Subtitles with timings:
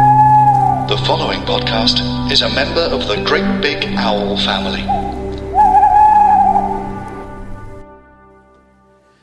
[0.00, 4.80] The following podcast is a member of the Great Big Owl family.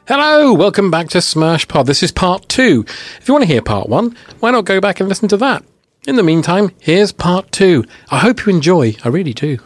[0.07, 1.87] Hello, welcome back to Smash Pod.
[1.87, 2.85] This is part two.
[3.19, 5.63] If you want to hear part one, why not go back and listen to that?
[6.07, 7.83] In the meantime, here's part two.
[8.11, 8.95] I hope you enjoy.
[9.03, 9.57] I really do.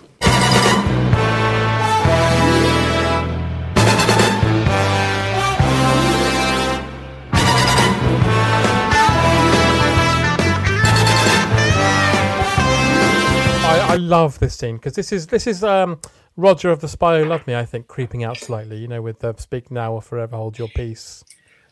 [13.92, 16.00] I, love this scene because this is this is um,
[16.38, 17.56] Roger of the Spy Who Loved Me.
[17.56, 20.70] I think creeping out slightly, you know, with the "Speak now or forever hold your
[20.70, 21.24] peace."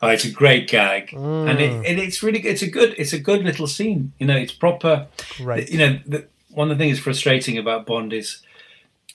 [0.02, 3.20] Oh, it's a great gag, and it, and it's really it's a good it's a
[3.20, 4.14] good little scene.
[4.20, 5.08] You know, it's proper.
[5.38, 5.70] Great.
[5.70, 8.42] You know, the, one of the things frustrating about Bond is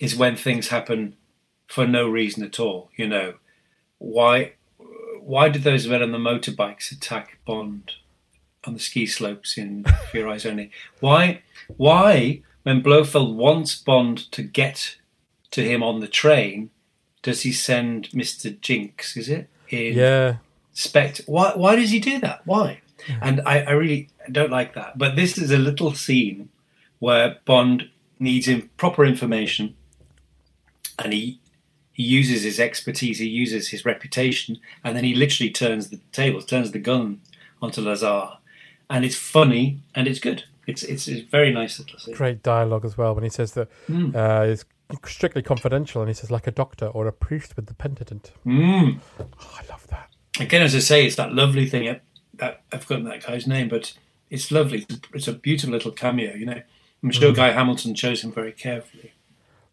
[0.01, 1.17] is when things happen
[1.69, 2.91] for no reason at all.
[2.97, 3.35] You know,
[3.99, 4.53] why
[5.21, 7.93] why did those men on the motorbikes attack Bond
[8.65, 10.71] on the ski slopes in Your Eyes Only?
[11.01, 11.43] Why
[11.77, 14.97] why when Blofeld wants Bond to get
[15.53, 16.71] to him on the train,
[17.23, 19.17] does he send Mister Hinx?
[19.17, 19.49] Is it?
[19.69, 20.37] In, Yeah,
[20.73, 21.21] Spect.
[21.27, 21.53] Why?
[21.55, 22.41] Why does he do that?
[22.45, 22.81] Why?
[23.21, 24.99] And I, I really don't like that.
[24.99, 26.49] But this is a little scene
[26.99, 29.77] where Bond needs in, proper information,
[30.99, 31.39] and he
[31.93, 36.45] he uses his expertise, he uses his reputation, and then he literally turns the tables,
[36.45, 37.21] turns the gun
[37.63, 38.39] onto Lazar,
[38.91, 40.45] and it's funny and it's good.
[40.67, 41.81] It's it's a very nice
[42.15, 44.15] great dialogue as well when he says that Hmm.
[44.15, 44.65] uh, it's
[45.07, 48.33] strictly confidential, and he says like a doctor or a priest with the penitent.
[48.47, 49.01] Mm.
[49.21, 50.11] Oh, I love that.
[50.41, 52.01] Again, as I say, it's that lovely thing
[52.35, 53.93] that, I've forgotten that guy's name, but
[54.31, 54.87] it's lovely.
[55.13, 56.35] It's a beautiful little cameo.
[56.35, 56.63] You know,
[57.03, 59.13] I'm sure Guy Hamilton chose him very carefully.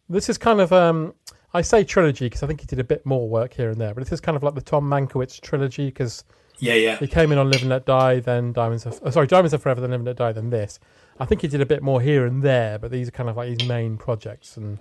[0.09, 1.13] This is kind of um,
[1.53, 3.93] I say trilogy because I think he did a bit more work here and there,
[3.93, 6.23] but this is kind of like the Tom Mankiewicz trilogy because
[6.61, 6.97] Yeah, yeah.
[6.97, 9.57] he came in on Live and Let Die, then Diamonds of oh, sorry Diamonds Are
[9.57, 10.79] Forever, then Live and Let Die, then this.
[11.19, 13.35] I think he did a bit more here and there, but these are kind of
[13.37, 14.77] like his main projects, and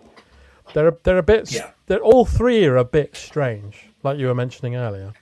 [0.74, 1.70] they're they're a bit Yeah.
[1.86, 5.14] they're all three are a bit strange, like you were mentioning earlier.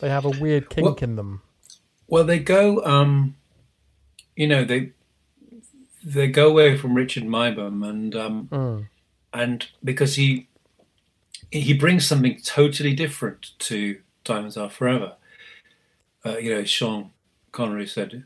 [0.00, 1.42] They have a weird kink Well- in them.
[2.06, 2.84] Well, they go.
[2.84, 3.34] Um,
[4.36, 4.92] you know, they
[6.04, 8.88] they go away from Richard Maibaum, and um, Mm.
[9.32, 10.46] and because he
[11.50, 15.14] he brings something totally different to Diamonds Are Forever.
[16.24, 17.10] Uh, you know, Sean
[17.52, 18.24] Connery said,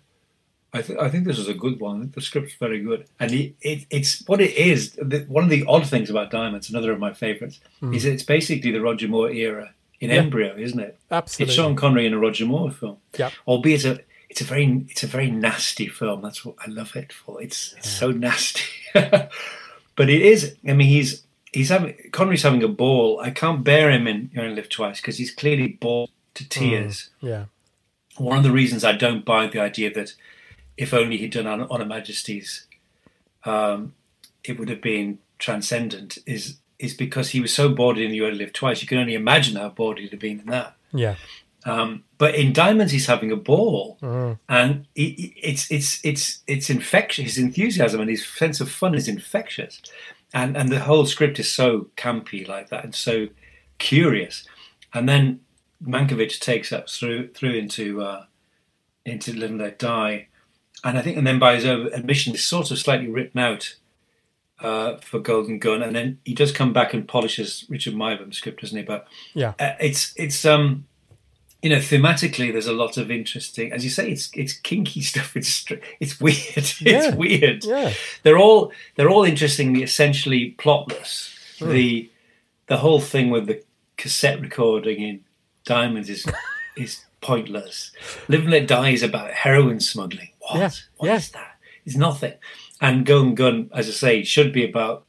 [0.72, 2.12] "I, th- I think this is a good one.
[2.14, 4.92] The script's very good." And he, it, it's what it is.
[4.92, 7.60] The, one of the odd things about Diamonds, another of my favourites,
[7.92, 10.98] is it's basically the Roger Moore era in embryo, isn't it?
[11.10, 11.50] Absolutely.
[11.50, 12.98] It's Sean Connery in a Roger Moore film.
[13.16, 13.30] Yeah.
[13.46, 14.00] Albeit a
[14.30, 16.22] it's a very it's a very nasty film.
[16.22, 17.42] That's what I love it for.
[17.42, 18.62] It's it's so nasty.
[18.94, 23.20] but it is I mean he's he's having Connery's having a ball.
[23.20, 27.10] I can't bear him in You Only Live Twice because he's clearly bored to tears.
[27.20, 27.46] Yeah.
[28.18, 30.14] One of the reasons I don't buy the idea that
[30.76, 32.66] if only he'd done on, on a Majesty's
[33.44, 33.94] um,
[34.44, 38.38] it would have been transcendent is is because he was so bored in You Only
[38.38, 38.82] Live Twice.
[38.82, 40.76] You can only imagine how bored he'd have been in that.
[40.92, 41.16] Yeah.
[41.64, 44.38] Um, but in Diamonds, he's having a ball, Mm.
[44.48, 47.24] and he- it's it's it's it's infectious.
[47.34, 49.80] His enthusiasm and his sense of fun is infectious,
[50.32, 53.28] and and the whole script is so campy like that and so
[53.78, 54.46] curious.
[54.94, 55.40] And then
[55.84, 58.24] Mankiewicz takes up through through into uh,
[59.04, 60.28] into Live and Let Die,
[60.84, 63.76] and I think and then by his own admission, is sort of slightly written out
[64.60, 68.60] uh, for Golden Gun, and then he does come back and polishes Richard Maibaum's script,
[68.62, 68.82] doesn't he?
[68.84, 69.54] But Yeah.
[69.58, 70.84] uh, it's it's um
[71.62, 75.36] you know thematically there's a lot of interesting as you say it's it's kinky stuff
[75.36, 75.64] it's
[75.98, 77.14] it's weird it's Yeah.
[77.16, 77.92] weird Yeah.
[78.22, 82.08] they're all they're all interestingly essentially plotless the
[82.68, 83.60] the whole thing with the
[83.96, 85.24] cassette recording in
[85.68, 86.26] diamonds is
[86.76, 87.92] is pointless.
[88.28, 90.30] Live and Let Die is about heroin smuggling.
[90.40, 90.58] What?
[90.58, 91.16] Yeah, What yeah.
[91.16, 91.52] is that?
[91.86, 92.34] It's nothing.
[92.80, 95.04] And Golden Gun, as I say, should be about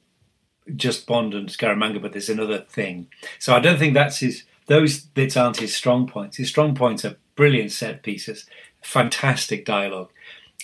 [0.76, 3.08] just Bond and Scaramanga, but there's another thing.
[3.40, 4.44] So I don't think that's his.
[4.68, 6.38] Those bits aren't his strong points.
[6.38, 8.46] His strong points are brilliant set pieces,
[8.82, 10.12] fantastic dialogue,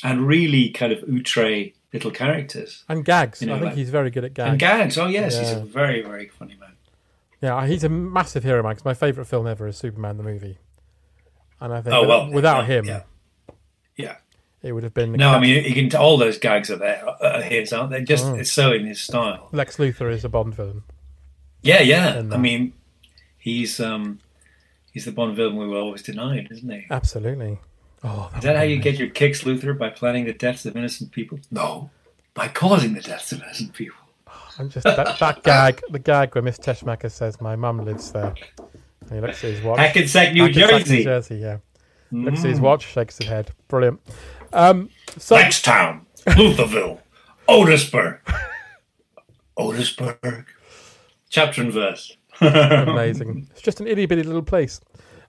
[0.03, 3.41] and really kind of outre little characters And gags.
[3.41, 4.49] You know, I think like- he's very good at gags.
[4.51, 4.97] and gags.
[4.97, 6.74] Oh yes, he's a very very funny man.
[7.41, 8.75] Yeah, he's a massive hero man.
[8.75, 10.57] 'cause my favourite film ever is Superman the movie,
[11.59, 13.01] and I think Oh without, well, without yeah, him, yeah,
[13.97, 14.15] yeah.
[14.63, 15.99] it would have been No, I mean you can.
[15.99, 18.01] All those gags are there, are his, aren't they?
[18.03, 18.35] Just Oh.
[18.35, 19.49] it's so in his style.
[19.51, 20.83] Lex Luthor is a Bond villain.
[21.61, 22.15] Yeah, yeah.
[22.17, 22.73] And, I uh, mean,
[23.37, 24.19] he's um,
[24.91, 26.85] he's the Bond villain we were always denied, isn't he?
[26.89, 27.59] Absolutely.
[28.03, 29.75] Oh, Is that how you get your kicks, Luthor?
[29.77, 31.39] By planning the deaths of innocent people?
[31.49, 31.89] No,
[32.35, 33.97] by causing the deaths of innocent people.
[34.57, 38.33] I'm just that, that gag, the gag where Miss Teschmacher says, "My mum lives there,"
[38.57, 39.79] and he looks at his watch.
[39.79, 41.03] Hackensack, New Hackensack, New Jersey.
[41.03, 41.57] Jersey, yeah.
[42.11, 42.45] Looks Mm.
[42.45, 43.51] at his watch, shakes his head.
[43.67, 43.99] Brilliant.
[44.53, 46.99] Um, so Blackstown, Lutherville,
[47.49, 48.19] Otisburg,
[49.57, 50.45] Otisburg.
[51.29, 52.15] Chapter and verse.
[52.41, 53.47] amazing.
[53.51, 54.79] It's just an itty bitty little place.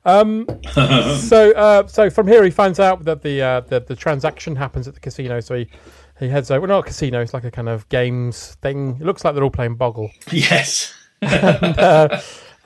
[0.05, 4.55] Um, so, uh, so from here he finds out that the, uh, the the transaction
[4.55, 5.41] happens at the casino.
[5.41, 5.69] So he
[6.19, 6.61] he heads over.
[6.61, 7.21] Well, not a casino.
[7.21, 8.97] It's like a kind of games thing.
[9.01, 10.11] It looks like they're all playing Boggle.
[10.33, 10.93] Yes.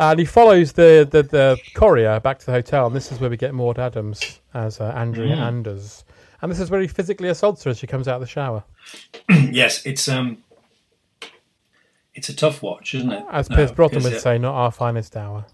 [0.00, 3.28] And he follows the, the, the courier back to the hotel, and this is where
[3.28, 6.04] we get Maud Adams as uh, Andrea Anders.
[6.40, 8.64] And this is where he physically assaults her as she comes out of the shower.
[9.28, 10.38] yes, it's um,
[12.14, 13.22] it's a tough watch, isn't it?
[13.30, 15.44] As No, Pierce Brosnan because, would uh, say, not our finest hour.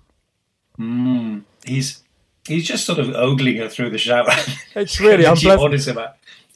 [1.65, 2.05] he's
[2.47, 4.31] he's just sort of ogling her through the shower.
[4.77, 5.99] It's really And unpleasant.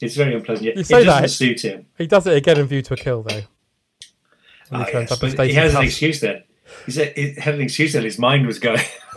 [0.03, 0.33] Orders him out.
[0.33, 0.65] It's very unpleasant.
[0.67, 1.31] You it doesn't that.
[1.31, 1.87] suit him.
[1.99, 3.41] He does it again in View to a Kill, though.
[4.71, 6.45] He turns yes, but he has an excuse then.
[6.87, 8.81] He said he had an excuse that his mind was going.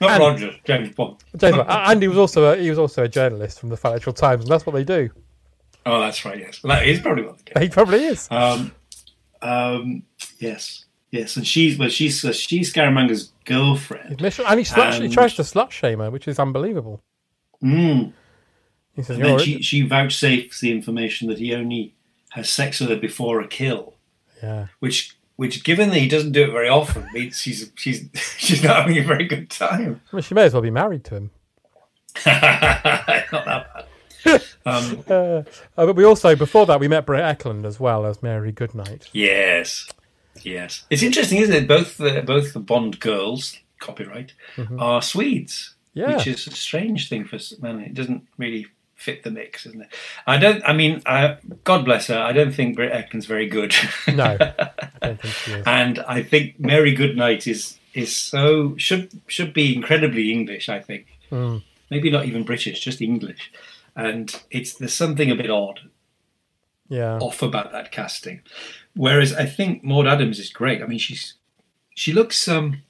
[0.00, 1.16] Not And- Roger, James Bond.
[1.36, 1.68] James Bond.
[1.70, 4.52] And he was also a, he was also a journalist from the Financial Times, and
[4.52, 5.10] that's what they do.
[5.86, 6.38] Oh, that's right.
[6.38, 7.60] Yes, well, that is probably what they do.
[7.60, 8.28] He probably is.
[8.30, 8.72] Um,
[9.40, 10.02] um,
[10.38, 14.10] yes, yes, and she's well, she's uh, she's Scaramanga's girlfriend.
[14.10, 17.00] And he, slut, he tries to slut shame her, which is unbelievable.
[17.62, 18.12] Mm.
[19.04, 21.94] Says, And then she she vouchsafes the information that he only
[22.30, 23.94] has sex with her before a kill,
[24.42, 28.08] yeah." which which given that he doesn't do it very often means she's she's
[28.38, 30.00] she's not having a very good time.
[30.12, 31.30] Mean, she may as well be married to him.
[32.26, 32.40] not
[33.30, 33.84] that bad.
[34.66, 35.42] Um, Uh, uh,
[35.86, 39.08] but we also, before that, we met Britt Ekland as well as Mary Goodnight.
[39.12, 39.86] Yes,
[40.42, 40.84] yes.
[40.90, 41.68] It's interesting, isn't it?
[41.68, 44.32] Both the both the Bond girls, copyright,
[44.78, 46.10] are Swedes, Mm-hmm.
[46.10, 46.16] Yeah.
[46.16, 47.80] which is a strange thing for man.
[47.80, 48.66] It doesn't really
[48.98, 49.88] fit the mix, isn't it?
[50.26, 50.62] I don't.
[50.66, 52.18] I mean, I, God bless her.
[52.18, 53.74] I don't think Britt Ekland's very good.
[54.06, 55.62] No, I don't think she is.
[55.66, 60.68] and I think Mary Goodnight is is so should should be incredibly English.
[60.68, 61.62] I think Mm.
[61.90, 63.52] maybe not even British, just English.
[63.96, 65.80] And it's there's something a bit odd
[66.88, 67.18] Yeah.
[67.18, 68.40] off about that casting.
[68.94, 70.82] Whereas I think Maud Adams is great.
[70.82, 71.34] I mean, she's
[71.94, 72.82] she looks um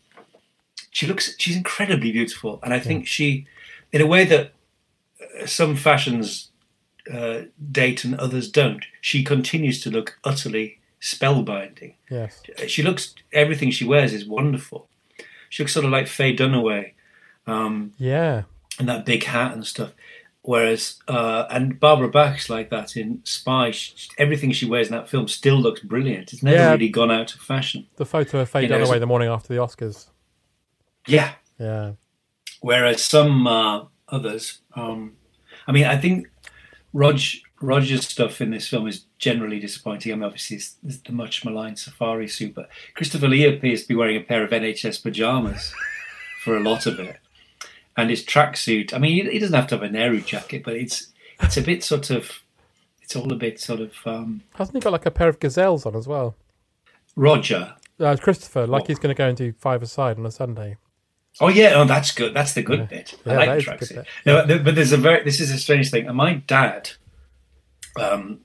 [0.90, 3.46] she looks she's incredibly beautiful, and I think she,
[3.92, 4.52] in a way that
[5.46, 6.50] some fashions
[7.12, 7.42] uh,
[7.72, 11.94] date and others don't, she continues to look utterly spellbinding.
[12.10, 12.42] Yes.
[12.66, 14.88] She looks everything she wears is wonderful.
[15.48, 16.92] She looks sort of like Faye Dunaway
[17.98, 18.42] Yeah.
[18.78, 19.92] and that big hat and stuff.
[20.42, 23.70] Whereas, uh, and Barbara Bach's like that in Spy.
[23.70, 26.32] She, everything she wears in that film still looks brilliant.
[26.32, 26.70] It's never Yeah.
[26.72, 27.86] really gone out of fashion.
[27.96, 30.06] The photo of Faye You know, Dunaway the morning after the Oscars.
[31.06, 31.32] Yeah.
[31.58, 31.92] Yeah.
[32.60, 35.14] Whereas some uh, others, um,
[35.68, 36.28] I mean, I think
[36.92, 37.20] Rog,
[37.60, 40.10] Roger's stuff in this film is generally disappointing.
[40.12, 43.88] I mean, obviously, it's, it's the much maligned safari suit, but Christopher Lee appears to
[43.88, 45.72] be wearing a pair of NHS pajamas
[46.42, 47.18] for a lot of it.
[47.96, 50.74] And his tracksuit, I mean, he, he doesn't have to have a Nehru jacket, but
[50.74, 51.08] it's
[51.40, 52.30] it's a bit sort of,
[53.02, 55.84] it's all a bit sort of um, Hasn't he got like a pair of gazelles
[55.84, 56.34] on as well?
[57.14, 57.74] Roger.
[58.00, 58.88] Uh, Christopher, like What?
[58.88, 60.76] he's going to go and do five aside on a Sunday.
[61.40, 62.34] Oh yeah, oh that's good.
[62.34, 63.14] That's the good bit.
[63.24, 64.04] I that like tracksuit.
[64.26, 65.22] No, but there's a very.
[65.24, 66.06] This is a strange thing.
[66.08, 66.90] And my dad
[68.00, 68.40] um,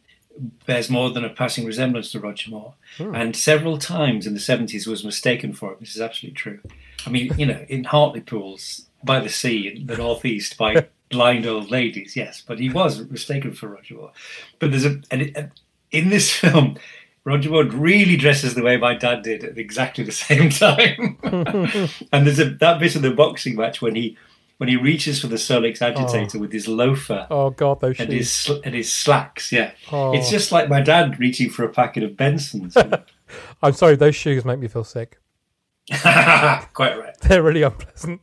[0.66, 3.16] bears more than a passing resemblance to Roger Moore, Hmm.
[3.16, 5.80] and several times in the seventies was mistaken for it.
[5.80, 6.60] This is absolutely true.
[7.06, 11.70] I mean, you know, in Hartlepool's by the sea in the northeast by blind old
[11.72, 14.12] ladies, yes, but he was mistaken for Roger Moore.
[14.60, 15.52] But there's a and it, and
[15.92, 16.78] in this film.
[17.25, 21.18] Roger Moore really dresses the way my dad did at exactly the same time.
[22.12, 24.18] and there's a, that bit of the boxing match when he
[24.58, 28.27] when he reaches for the Solex agitator with his loafer Oh God, those and his
[28.27, 28.56] shoes!
[28.58, 29.51] sl- and his slacks.
[29.51, 30.13] Yeah, Oh.
[30.13, 32.75] it's just like my dad reaching for a packet of Bensons.
[33.63, 35.18] I'm sorry, those shoes make me feel sick.
[35.92, 37.18] Quite right.
[37.22, 38.22] They're really unpleasant.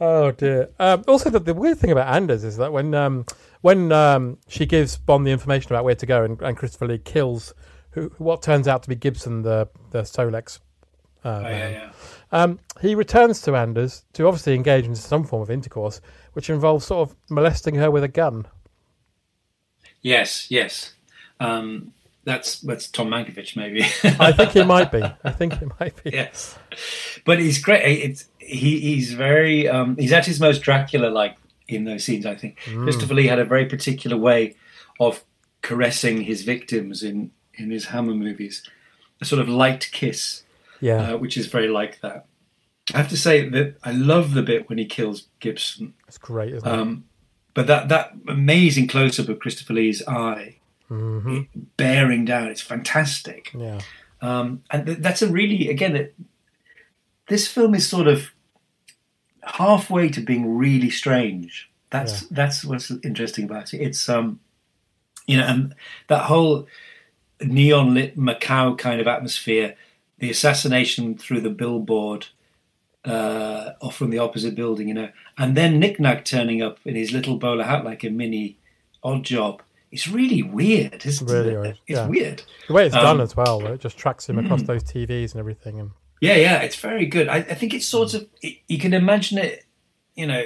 [0.00, 0.70] Oh dear.
[0.80, 3.24] Um, also, the, the weird thing about Anders is that when um,
[3.64, 6.98] when um, she gives Bond the information about where to go, and, and Christopher Lee
[6.98, 7.54] kills
[7.92, 10.58] who, what turns out to be Gibson, the the Solex.
[11.24, 11.90] Uh, Oh, yeah, yeah.
[12.30, 16.02] Um, he returns to Anders to obviously engage in some form of intercourse,
[16.34, 18.44] which involves sort of molesting her with a gun.
[20.02, 20.92] Yes, yes.
[21.40, 21.94] Um,
[22.24, 23.84] that's that's Tom Mankiewicz, maybe.
[24.20, 25.02] I think it might be.
[25.24, 26.10] I think it might be.
[26.10, 26.58] yes,
[27.24, 27.82] but he's great.
[27.82, 32.26] It's he, he's very um, he's at his most Dracula-like in those scenes.
[32.26, 34.56] I think Christopher Lee had a very particular way
[35.00, 35.24] of
[35.62, 38.62] caressing his victims in in his Hammer movies,
[39.20, 40.42] a sort of light kiss,
[40.80, 42.26] Yeah, uh, which is very like that.
[42.92, 46.52] I have to say that I love the bit when he kills Gibson, it's great,
[46.52, 46.72] isn't it?
[46.78, 47.04] um,
[47.54, 50.56] but that that amazing close-up of Christopher Lee's eye
[51.78, 53.50] bearing down, it's fantastic.
[53.54, 53.80] Yeah,
[54.20, 56.14] Um, and th- that's a really, again, it,
[57.28, 58.30] this film is sort of
[59.46, 61.70] halfway to being really strange.
[61.90, 63.78] That's that's what's interesting about it.
[63.78, 64.40] It's um,
[65.26, 65.74] you know, and
[66.08, 66.66] that whole
[67.40, 69.76] neon lit Macau kind of atmosphere,
[70.18, 72.26] the assassination through the billboard,
[73.04, 76.96] uh, off from the opposite building, you know, and then Nick Nack turning up in
[76.96, 78.56] his little bowler hat like a mini
[79.04, 79.60] Oddjob.
[79.92, 81.60] It's really weird, isn't Really it?
[81.60, 82.06] weird, It's yeah.
[82.08, 82.42] weird.
[82.66, 85.38] the way it's Um, done as well, it just tracks him across those TVs and
[85.38, 87.28] everything, and Yeah, yeah, it's very good.
[87.28, 89.64] I, I think it's sort of it, you can imagine it.
[90.14, 90.44] You know,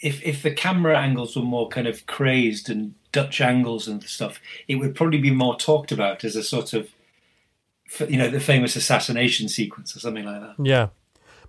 [0.00, 4.40] if if the camera angles were more kind of crazed and Dutch angles and stuff,
[4.68, 6.90] it would probably be more talked about as a sort of,
[8.08, 10.54] you know, the famous assassination sequence or something like that.
[10.58, 10.88] yeah.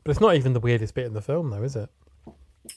[0.03, 1.89] But it's not even the weirdest bit in the film, though, is it?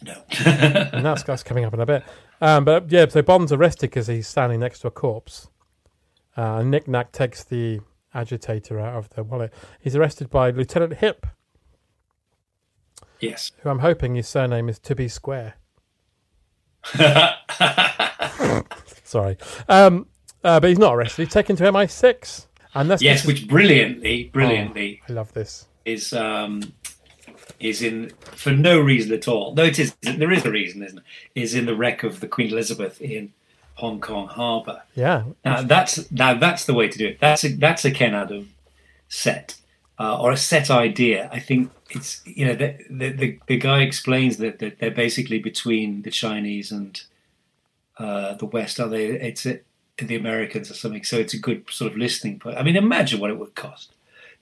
[0.02, 2.02] No, and that's, that's coming up in a bit.
[2.40, 5.48] Um, but yeah, so Bond's arrested because he's standing next to a corpse.
[6.36, 7.80] Uh, and Nick Nack takes the
[8.18, 9.52] agitator out of the wallet.
[9.80, 11.26] He's arrested by Lieutenant Hip,
[13.20, 15.54] yes, who I'm hoping his surname is To Be Square.
[19.04, 19.36] Sorry.
[19.68, 20.06] Um,
[20.44, 21.24] uh, but he's not arrested.
[21.24, 22.46] He's taken to MI6.
[22.74, 25.66] And that's yes, which brilliantly, brilliantly I love this.
[25.84, 26.72] is um
[27.58, 29.54] is in for no reason at all.
[29.54, 29.96] No, it is.
[30.02, 31.04] There is a reason, isn't it?
[31.34, 33.32] Is in the wreck of the Queen Elizabeth in
[33.78, 34.82] Hong Kong Harbour.
[34.96, 35.22] Yeah.
[35.44, 37.20] Now that's now that's the way to do it.
[37.20, 38.52] That's a, that's a Ken Adam
[39.08, 39.54] set
[40.00, 41.30] uh, or a set idea.
[41.32, 45.38] I think it's you know the the, the, the guy explains that, that they're basically
[45.38, 47.00] between the Chinese and
[47.98, 48.80] uh, the West.
[48.80, 49.06] Are they?
[49.06, 49.60] It's a,
[49.98, 51.04] the Americans or something.
[51.04, 52.58] So it's a good sort of listening point.
[52.58, 53.92] I mean, imagine what it would cost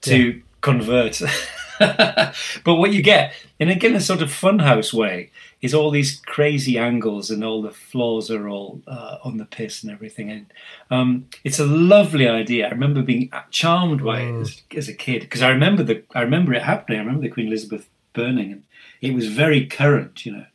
[0.03, 1.21] to convert.
[2.65, 5.31] but what you get, and again, a sort of funhouse way,
[5.63, 9.83] is all these crazy angles and all the floors are all uh, on the piss
[9.83, 10.31] and everything.
[10.31, 10.53] And
[10.91, 12.67] um, it's a lovely idea.
[12.67, 16.23] I remember being charmed by it as, as a kid because I remember the I
[16.23, 16.99] remember it happening.
[16.99, 18.65] I remember the Queen Elizabeth burning, and
[19.01, 20.47] it was very current, you know.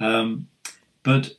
[0.00, 0.48] Um,
[1.02, 1.34] but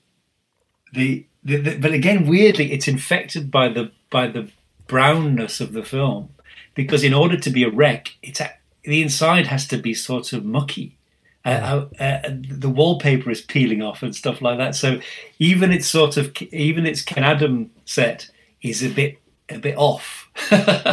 [0.94, 4.50] the, the, the but again, weirdly, it's infected by the by the
[4.88, 6.30] brownness of the film
[6.76, 8.52] because in order to be a wreck, it's a,
[8.84, 10.98] the inside has to be sort of mucky.
[11.46, 14.76] Uh, uh, uh, the wallpaper is peeling off and stuff like that.
[14.76, 15.00] So
[15.40, 18.30] even its sort of even its Ken Adam set
[18.62, 20.30] is a bit a bit off.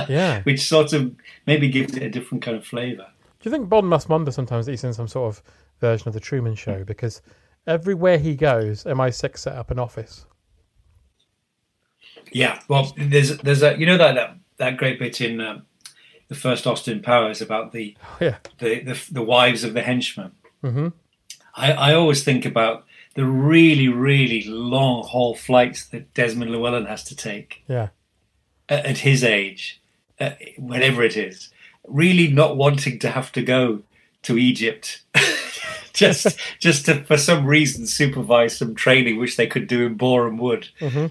[0.08, 0.42] Yeah.
[0.42, 1.14] which sort of
[1.46, 3.06] maybe gives it a different kind of flavour.
[3.40, 5.42] Do you think Bond must wonder sometimes that he's in some sort of
[5.80, 7.22] version of the Truman Show because
[7.66, 10.26] everywhere he goes, MI6 set up an office.
[12.32, 15.66] Yeah, well, there's there's a you know that that, that great bit in um,
[16.30, 20.32] the first Austin Powers about the Yeah, the the, the wives of the henchmen.
[20.64, 20.88] Mm-hmm.
[21.54, 27.04] I, I always think about the really really long haul flights that Desmond Llewellyn has
[27.04, 27.88] to take yeah,
[28.68, 29.82] at, at his age,
[30.18, 31.50] uh, whenever it is,
[31.86, 33.82] really not wanting to have to go
[34.22, 35.02] to Egypt.
[35.92, 40.38] just just to for some reason supervise some training which they could do in Boreham
[40.38, 40.68] Wood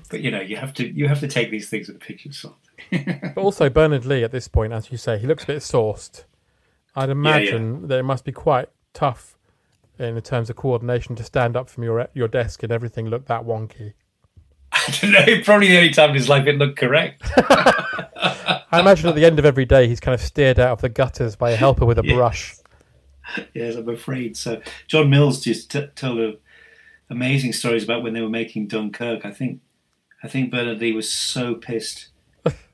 [0.09, 2.25] but you know you have to you have to take these things with a pinch
[2.25, 2.55] of salt
[2.91, 6.25] but also Bernard Lee at this point, as you say, he looks a bit sauced.
[6.95, 9.37] I'd imagine that it must be quite tough
[9.97, 13.43] in terms of coordination to stand up from your your desk and everything look that
[13.43, 13.93] wonky.
[14.71, 15.43] I don't know.
[15.43, 17.23] Probably the only time in his life it looked correct.
[18.21, 20.89] I imagine at the end of every day, he's kind of steered out of the
[20.89, 22.15] gutters by a helper with a Yes.
[22.15, 22.55] brush.
[23.53, 24.37] yes, I'm afraid.
[24.37, 26.33] So John Mills just t- told a,
[27.09, 29.25] amazing stories about when they were making Dunkirk.
[29.25, 29.61] I think
[30.23, 32.09] I think Bernard Lee was so pissed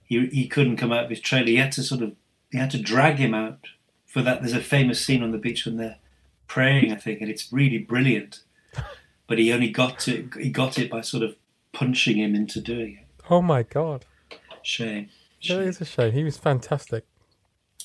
[0.05, 1.47] he he couldn't come out of his trailer.
[1.47, 2.13] He had to sort of
[2.51, 3.67] he had to drag him out
[4.05, 4.41] for that.
[4.41, 5.97] There's a famous scene on the beach when they're
[6.47, 8.41] praying, I think, and it's really brilliant.
[9.27, 11.35] But he only got to he got it by sort of
[11.73, 13.23] punching him into doing it.
[13.27, 14.05] Oh my god,
[14.61, 15.09] Shame.
[15.47, 16.11] that is a shame.
[16.11, 17.05] He was fantastic.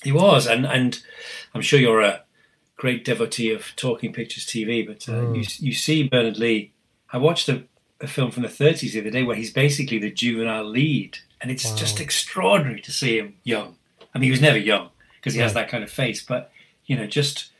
[0.03, 1.01] He was, and and
[1.55, 2.21] I'm sure you're a
[2.77, 6.73] great devotee of talking pictures TV, but uh, you you see Bernard Lee.
[7.11, 7.63] I watched a,
[7.99, 11.51] a film from the 30s the other day where he's basically the juvenile lead, and
[11.51, 13.75] it's just extraordinary to see him young.
[14.13, 16.51] I mean, he was never young because he has that kind of face, but
[16.85, 17.51] you know, just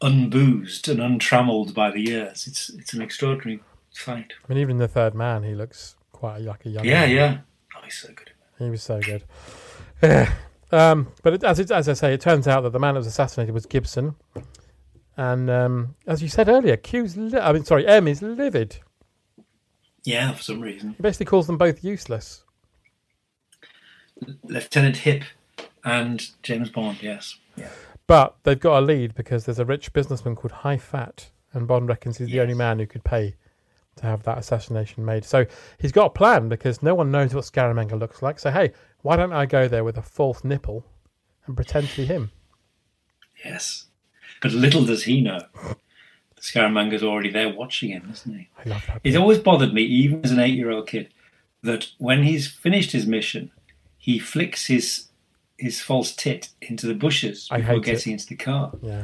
[0.00, 2.46] unboozed and untrammeled by the years.
[2.46, 4.34] It's it's an extraordinary sight.
[4.44, 6.84] I mean, even the third man, he looks quite like a young.
[6.84, 7.10] Yeah, man.
[7.10, 7.38] yeah.
[7.76, 8.30] Oh, he's so good.
[8.58, 9.24] He was so good.
[10.72, 12.98] Um, but it, as it, as I say, it turns out that the man that
[12.98, 14.16] was assassinated was Gibson,
[15.16, 17.16] and um, as you said earlier, Q's.
[17.16, 18.78] Li- I mean, sorry, M is livid.
[20.02, 20.94] Yeah, for some reason.
[20.96, 22.42] He basically calls them both useless.
[24.44, 25.24] Lieutenant Hip
[25.84, 27.02] and James Bond.
[27.02, 27.36] Yes.
[27.56, 27.70] Yeah.
[28.06, 31.88] But they've got a lead because there's a rich businessman called Hai Fat, and Bond
[31.88, 33.34] reckons he's the only man who could pay
[33.96, 35.24] to have that assassination made.
[35.24, 35.46] So
[35.78, 38.38] he's got a plan because no one knows what Scaramanga looks like.
[38.38, 40.84] So hey, why don't I go there with a false nipple
[41.46, 42.30] and pretend to be him?
[43.44, 43.86] Yes.
[44.42, 45.40] But little does he know.
[46.40, 48.48] Scaramanga's already there watching him, isn't he?
[48.58, 49.00] I love that.
[49.02, 51.08] It's always bothered me, even as an eight-year-old kid,
[51.62, 53.50] that when he's finished his mission,
[54.06, 55.08] he flicks his
[55.58, 58.70] his false tit into the bushes before getting into the car.
[58.80, 59.02] Yeah.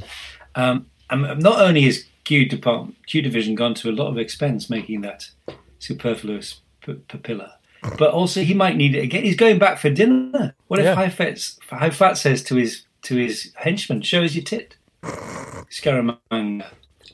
[0.54, 4.70] Um, and not only is Q department, Q division gone to a lot of expense
[4.70, 5.28] making that
[5.80, 7.54] superfluous p- papilla,
[7.98, 9.24] but also he might need it again.
[9.24, 10.54] He's going back for dinner.
[10.68, 10.94] What if Yeah.
[10.94, 11.36] Hai Fat
[11.68, 16.66] Hai Fat says to his to his henchman, "Show us your tit." Scaramanga.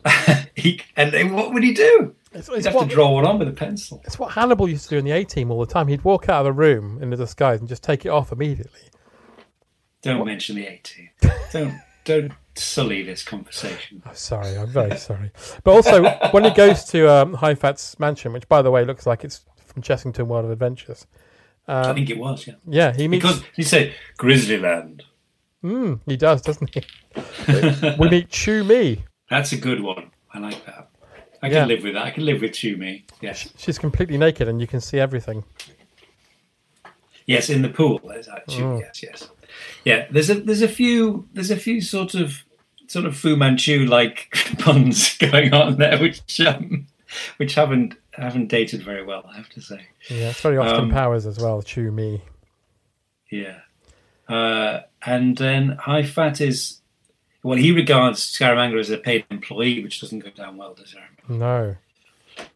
[0.55, 2.15] he, and then what would he do?
[2.33, 4.03] It's, it's have what, to draw one on with a pencil.
[4.05, 5.89] it's what Hannibal used to do in the A Team all the time.
[5.89, 8.81] He'd walk out of the room in the disguise and just take it off immediately.
[10.03, 11.11] Don't mention the 18.
[11.53, 14.03] don't don't sully this conversation.
[14.07, 15.31] I'm sorry, I'm very sorry.
[15.65, 19.07] But also, when he goes to um, Hai Fat's mansion, which by the way looks
[19.07, 21.07] like it's from Chessington World of Adventures,
[21.69, 22.55] I think it was, yeah.
[22.67, 23.25] yeah, he meets.
[23.25, 25.03] Because you say Grizzlyland.
[25.63, 26.83] Mm, he does, doesn't he?
[27.99, 29.05] we meet Chew Mee.
[29.29, 30.11] That's a good one.
[30.33, 30.88] I like that.
[31.43, 31.65] I can Yeah.
[31.67, 32.05] live with that.
[32.05, 33.05] I can live with Chew Mee.
[33.21, 33.49] Yes.
[33.57, 35.45] She's completely naked and you can see everything.
[37.27, 38.01] Yes, in the pool.
[38.07, 38.45] There's that.
[38.49, 38.79] Oh.
[38.79, 39.29] Yes, yes.
[39.85, 42.43] Yeah, there's a there's a few there's a few sort of
[42.87, 46.87] sort of Fu Manchu like puns going on there which um,
[47.37, 49.81] which haven't haven't dated very well, I have to say.
[50.11, 51.63] Yeah, it's very often Um, Powers as well.
[51.63, 52.23] Chew Mee.
[53.31, 53.59] Yeah.
[54.29, 56.81] Uh, and then Hai Fat is,
[57.43, 60.99] well, he regards Scaramanga as a paid employee, which doesn't go down well, does it?
[61.29, 61.77] No,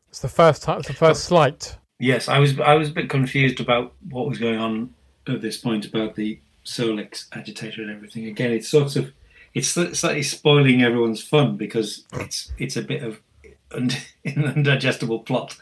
[0.09, 0.79] it's the first time.
[0.79, 1.77] It's the first slight.
[1.99, 4.95] Yes, I was I was a bit confused about what was going on
[5.29, 8.27] at this point about the Solex agitator and everything.
[8.27, 9.13] Again, it's sort of
[9.55, 13.21] it's slightly spoiling everyone's fun because it's it's a bit of
[13.73, 13.89] an
[14.25, 15.57] undigestible plot.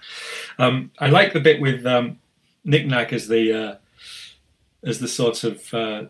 [0.58, 2.18] Um, I like the bit with um,
[2.64, 3.74] Knack as the uh,
[4.84, 6.04] as the sort of uh,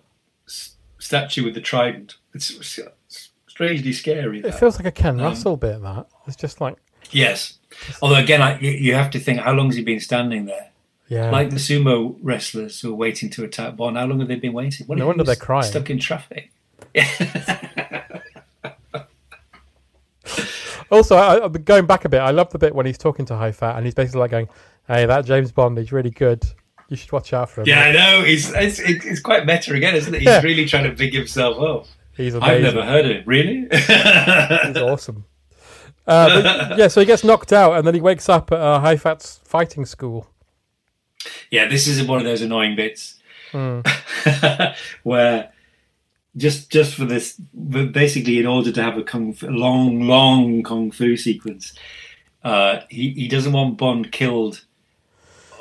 [0.47, 2.17] s- statue with the trident.
[2.35, 4.39] It's, it's strangely scary.
[4.39, 4.59] It that.
[4.61, 5.83] feels like a Ken Um, Russell bit.
[5.83, 6.77] That it's just like
[7.11, 7.59] Yes.
[8.03, 10.71] Although again, I, you, you have to think how long has he been standing there?
[11.09, 11.31] yeah.
[11.31, 13.97] Like the sumo wrestlers who are waiting to attack Bond.
[13.97, 14.87] How long have they been waiting?
[14.87, 15.65] What No wonder they're crying.
[15.65, 16.51] Stuck in traffic.
[20.91, 23.53] Also, I, going back a bit, I love the bit when he's talking to Hai
[23.53, 24.49] Fat and he's basically like going,
[24.89, 26.45] "Hey, that James Bond, he's really good.
[26.89, 27.69] You should watch out for him.
[27.69, 28.25] Yeah, I know.
[28.25, 30.19] He's it's, it's quite meta again, isn't it?
[30.19, 30.43] He's Yeah.
[30.43, 31.87] really trying to big himself up.
[32.17, 32.57] He's amazing.
[32.67, 33.27] I've never heard of it.
[33.27, 33.69] Really?
[33.73, 35.25] He's awesome."
[36.11, 38.81] Uh, but, yeah, so he gets knocked out and then he wakes up at a
[38.81, 40.27] Hai Fat's fighting school.
[41.51, 43.17] yeah, this is one of those annoying bits
[43.53, 43.81] Hmm.
[45.03, 45.51] where
[46.37, 50.93] just just for this, basically, in order to have a kung fu, long, long kung
[50.93, 51.75] fu sequence,
[52.45, 54.65] uh, he he doesn't want Bond killed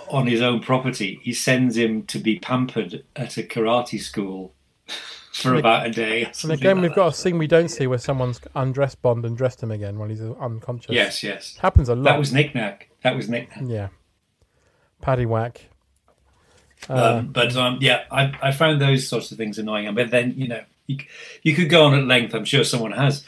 [0.10, 1.20] on his own property.
[1.24, 4.54] He sends him to be pampered at a karate school
[5.34, 6.32] for about a day.
[6.44, 9.38] And again, like we've got a scene we don't see where someone's undressed Bond and
[9.38, 10.92] dressed him again while he's unconscious.
[10.94, 11.58] Yes, yes.
[11.58, 12.04] Happens a lot.
[12.12, 12.90] That was knickknack.
[13.04, 13.64] That was knickknack.
[13.68, 13.88] Yeah.
[15.02, 15.70] Paddy whack.
[16.88, 19.94] Um, but um, yeah, I, I found those sorts of things annoying.
[19.96, 20.98] But then you know, you,
[21.44, 22.34] you could go on at length.
[22.34, 23.24] I'm sure someone has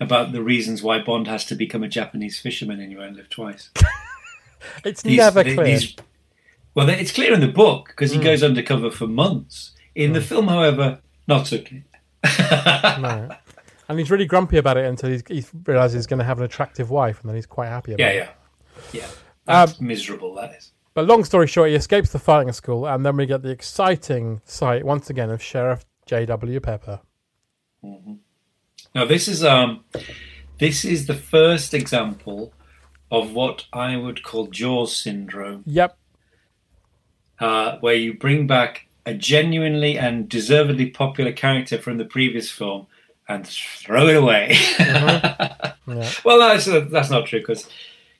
[0.00, 3.28] about the reasons why Bond has to become a Japanese fisherman in You Only Live
[3.30, 3.70] Twice.
[4.84, 5.64] It's never clear.
[5.64, 5.96] these-
[6.74, 8.22] well, it's clear in the book because he Hmm.
[8.24, 9.72] goes undercover for months.
[9.96, 11.84] In the film, however, not so clear.
[13.00, 13.28] no.
[13.88, 16.44] And he's really grumpy about it until he's, he realizes he's going to have an
[16.44, 18.30] attractive wife, and then he's quite happy about Yeah, it.
[18.92, 19.08] yeah, yeah.
[19.44, 20.34] That's Um, miserable.
[20.34, 20.72] That is.
[20.94, 24.40] But long story short, he escapes the fighting school, and then we get the exciting
[24.44, 26.60] sight once again of Sheriff J.W.
[26.60, 27.00] Pepper.
[28.94, 29.84] Now this is um,
[30.58, 32.52] this is the first example
[33.10, 35.64] of what I would call Jaws syndrome.
[35.66, 35.96] Yep.
[37.40, 42.86] uh, where you bring back a genuinely and deservedly popular character from the previous film
[43.28, 44.56] and throw it away.
[44.78, 45.48] Uh-huh.
[45.84, 46.10] Yeah.
[46.24, 47.68] Well, that's that's not true because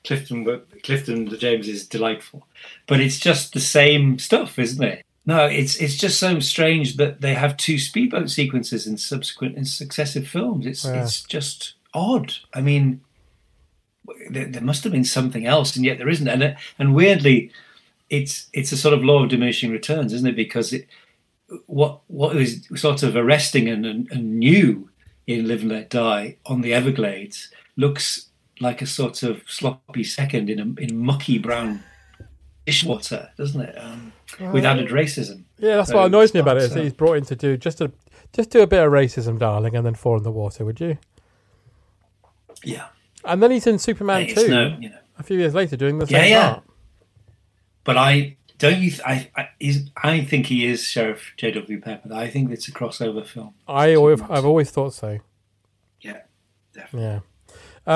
[0.02, 2.44] Clifton Clifton James is delightful,
[2.88, 5.04] but it's just the same stuff, isn't it?
[5.24, 9.64] No, it's it's just so strange that they have two speedboat sequences in subsequent in
[9.64, 10.66] successive films.
[10.66, 11.02] It's Yeah.
[11.04, 12.34] it's just odd.
[12.52, 13.02] I mean,
[14.28, 16.26] there, there must have been something else, and yet there isn't.
[16.28, 17.52] And and weirdly,
[18.12, 20.36] it's it's a sort of law of diminishing returns, isn't it?
[20.36, 20.86] Because it
[21.66, 24.90] what what is sort of arresting and, and, and new
[25.26, 28.28] in Live and Let Die on the Everglades looks
[28.60, 31.82] like a sort of sloppy second in a in mucky brown
[32.66, 33.74] dishwater, doesn't it?
[33.78, 34.12] Um,
[34.52, 35.44] with added racism.
[35.58, 36.60] Yeah, that's So what annoys me about it.
[36.60, 37.90] not, Is that he's brought in to do just a
[38.34, 40.98] just do a bit of racism, darling, and then fall in the water, would you?
[42.64, 42.86] Yeah,
[43.24, 44.98] And then he's in Superman it's two no, you know.
[45.18, 46.52] a few years later doing the Yeah, same yeah.
[46.54, 46.64] part.
[47.84, 48.90] But I don't you.
[48.90, 51.80] Th- I I, is, I think he is Sheriff J.W.
[51.80, 52.12] Pepper.
[52.14, 53.54] I think it's a crossover film.
[53.66, 55.18] I always, I've always thought so.
[56.00, 56.20] Yeah,
[56.72, 57.08] definitely.
[57.08, 57.20] Yeah.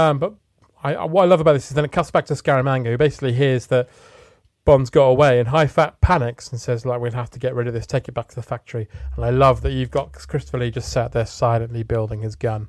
[0.09, 0.35] Um, but
[0.83, 2.99] I, I- what I love about this is then it cuts back to Scaramanga, who
[2.99, 3.89] basically hears that
[4.65, 7.69] Bond's got away, and Hai Fat panics and says, "Like, we'll have to get rid
[7.69, 7.87] of this.
[7.87, 10.91] Take it back to the factory." And I love that you've got Christopher Lee just
[10.91, 12.69] sat there silently building his gun.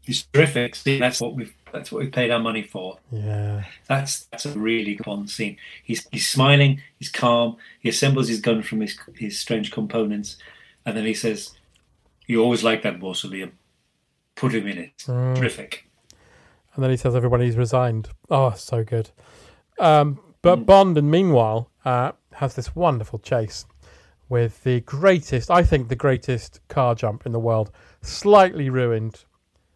[0.00, 0.74] He's terrific.
[0.74, 2.98] See, that's what we've that's what we paid our money for.
[3.10, 3.64] Yeah.
[3.88, 5.56] That's that's a really good Bond scene.
[5.82, 10.36] He's he's smiling, he's calm, he assembles his gun from his his strange components,
[10.84, 11.52] and then he says,
[12.26, 13.52] "You always like that mausoleum.
[14.34, 14.92] Put him in it.
[14.98, 15.86] Terrific."
[16.74, 18.08] And then he tells everyone he's resigned.
[18.30, 19.10] Oh, so good.
[19.78, 23.66] Um, but Bond, and meanwhile, uh, has this wonderful chase
[24.28, 29.24] with the greatest, I think, the greatest car jump in the world, slightly ruined.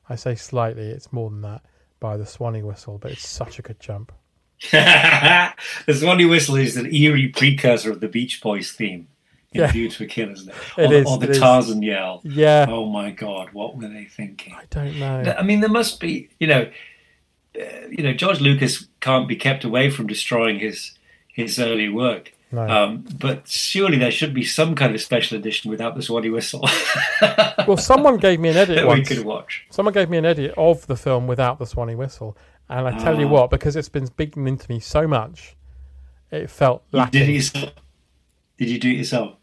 [0.09, 1.65] I say slightly; it's more than that
[2.01, 4.13] by the Swanee whistle, but it's such a good jump.
[4.73, 5.55] the
[5.95, 9.09] Swanee whistle is an eerie precursor of the Beach Boys theme
[9.53, 9.73] in Yeah.
[9.73, 10.55] View to a Kill, isn't it?
[10.79, 11.39] It or, is, or the it is.
[11.39, 12.21] Tarzan yell.
[12.25, 14.55] Yeah, Oh my God, what were they thinking?
[14.55, 15.35] I don't know.
[15.39, 16.71] I mean, there must be, you know,
[17.61, 20.93] uh, you know, George Lucas can't be kept away from destroying his
[21.29, 22.33] his early work.
[22.55, 22.69] No.
[22.69, 26.63] Um, but surely there should be some kind of special edition without the Swanee whistle
[27.67, 29.67] Well, someone gave me an edit that we could watch.
[29.71, 32.37] Someone gave me an edit of the film without the Swanee whistle,
[32.69, 33.31] and I tell you Ah.
[33.31, 35.57] what, because it's been beaten into me so much,
[36.31, 37.21] it felt You lacking.
[37.27, 37.73] did yourself?
[38.59, 39.35] Did you do it yourself?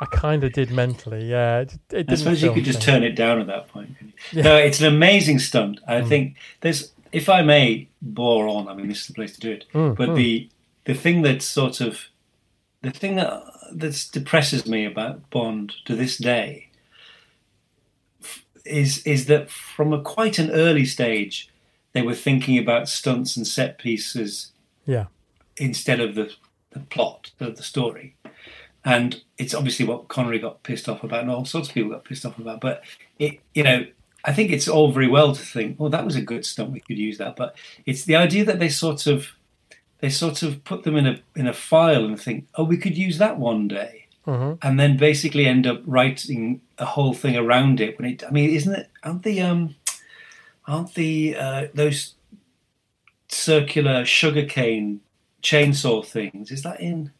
[0.00, 1.60] I kind of did mentally, yeah.
[1.60, 3.96] It, it I suppose you could just turn it down at that point.
[3.96, 4.44] couldn't?
[4.44, 5.80] No, it's an amazing stunt.
[5.86, 6.08] I Hmm.
[6.08, 9.52] think there's, if I may bore on, I mean, this is the place to do
[9.52, 9.64] it.
[9.72, 10.48] Hmm, but the
[10.84, 12.06] the thing that sort of
[12.82, 13.42] the thing that
[13.72, 16.68] that depresses me about Bond to this day
[18.64, 21.48] is is that from a quite an early stage
[21.92, 24.52] they were thinking about stunts and set pieces
[24.86, 25.06] Yeah,
[25.56, 26.32] instead of the,
[26.70, 28.16] the plot of the story.
[28.84, 32.04] And it's obviously what Connery got pissed off about, and all sorts of people got
[32.04, 32.60] pissed off about.
[32.60, 32.82] But
[33.18, 33.86] it, you know,
[34.24, 36.72] I think it's all very well to think, "Oh, that was a good stunt.
[36.72, 37.54] We could use that." But
[37.86, 39.28] it's the idea that they sort of,
[40.02, 42.98] they sort of put them in a in a file and think, "Oh, we could
[42.98, 44.08] use that one day,"
[44.60, 47.98] and then basically end up writing a whole thing around it.
[47.98, 48.90] When it, I mean, isn't it?
[49.04, 49.76] Aren't the um,
[50.66, 52.14] aren't the uh, those
[53.28, 55.00] circular sugarcane
[55.40, 56.50] chainsaw things?
[56.50, 57.12] Is that in?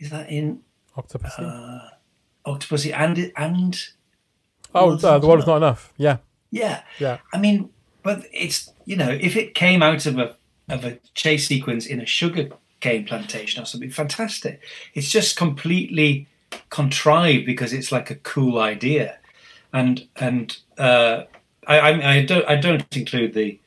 [0.00, 0.62] Is that in
[0.96, 1.38] Octopussy.
[1.38, 1.88] Uh,
[2.50, 3.88] Octopussy and and
[4.74, 5.92] oh, uh, the world's not enough.
[5.96, 6.16] Yeah,
[6.50, 7.18] yeah, yeah.
[7.32, 7.70] I mean,
[8.02, 10.34] but it's you know, if it came out of a
[10.68, 12.50] of a chase sequence in a sugar
[12.80, 14.60] cane plantation or something, fantastic.
[14.94, 16.26] It's just completely
[16.70, 19.18] contrived because it's like a cool idea,
[19.72, 21.24] and and uh,
[21.66, 23.58] I, I I don't I don't include the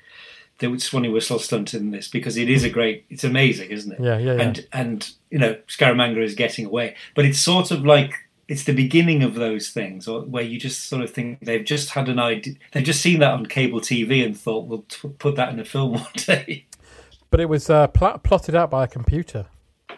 [0.61, 3.99] the Swanee whistle stunt in this because it is a great, it's amazing, isn't it?
[3.99, 4.41] Yeah, yeah, yeah.
[4.41, 8.13] And and you know, Scaramanga is getting away, but it's sort of like
[8.47, 11.89] it's the beginning of those things, or where you just sort of think they've just
[11.89, 15.35] had an idea, they've just seen that on cable TV and thought we'll t- put
[15.35, 16.65] that in a film one day.
[17.31, 19.47] But it was uh, pl- plotted out by a computer.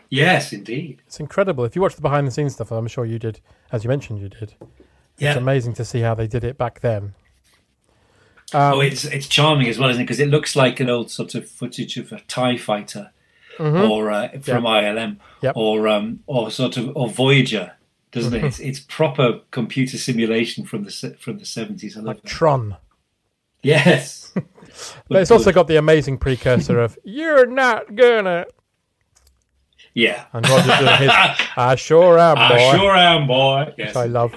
[0.09, 1.01] yes, indeed.
[1.07, 1.65] It's incredible.
[1.65, 3.41] If you watch the behind the scenes stuff, I'm sure you did,
[3.71, 4.53] as you mentioned, you did.
[5.17, 5.31] Yeah.
[5.31, 7.13] It's amazing to see how they did it back then.
[8.53, 10.05] oh, it's it's charming as well, isn't it?
[10.05, 13.11] Because it looks like an old sort of footage of a Tie fighter,
[13.59, 15.53] or uh, from ILM, Yep.
[15.57, 17.73] or um, or sort of or Voyager,
[18.11, 18.43] doesn't it?
[18.43, 21.95] It's, it's proper computer simulation from the from the seventies.
[21.97, 22.25] Like it.
[22.25, 22.77] Tron.
[23.63, 24.33] Yes,
[25.07, 28.45] But it's also got the amazing precursor of "You're not gonna,"
[29.93, 30.25] yeah.
[30.33, 31.11] and Roger doing his
[31.57, 33.73] "I sure am, boy," I sure am, boy.
[33.77, 33.89] Yes.
[33.89, 34.33] which I love.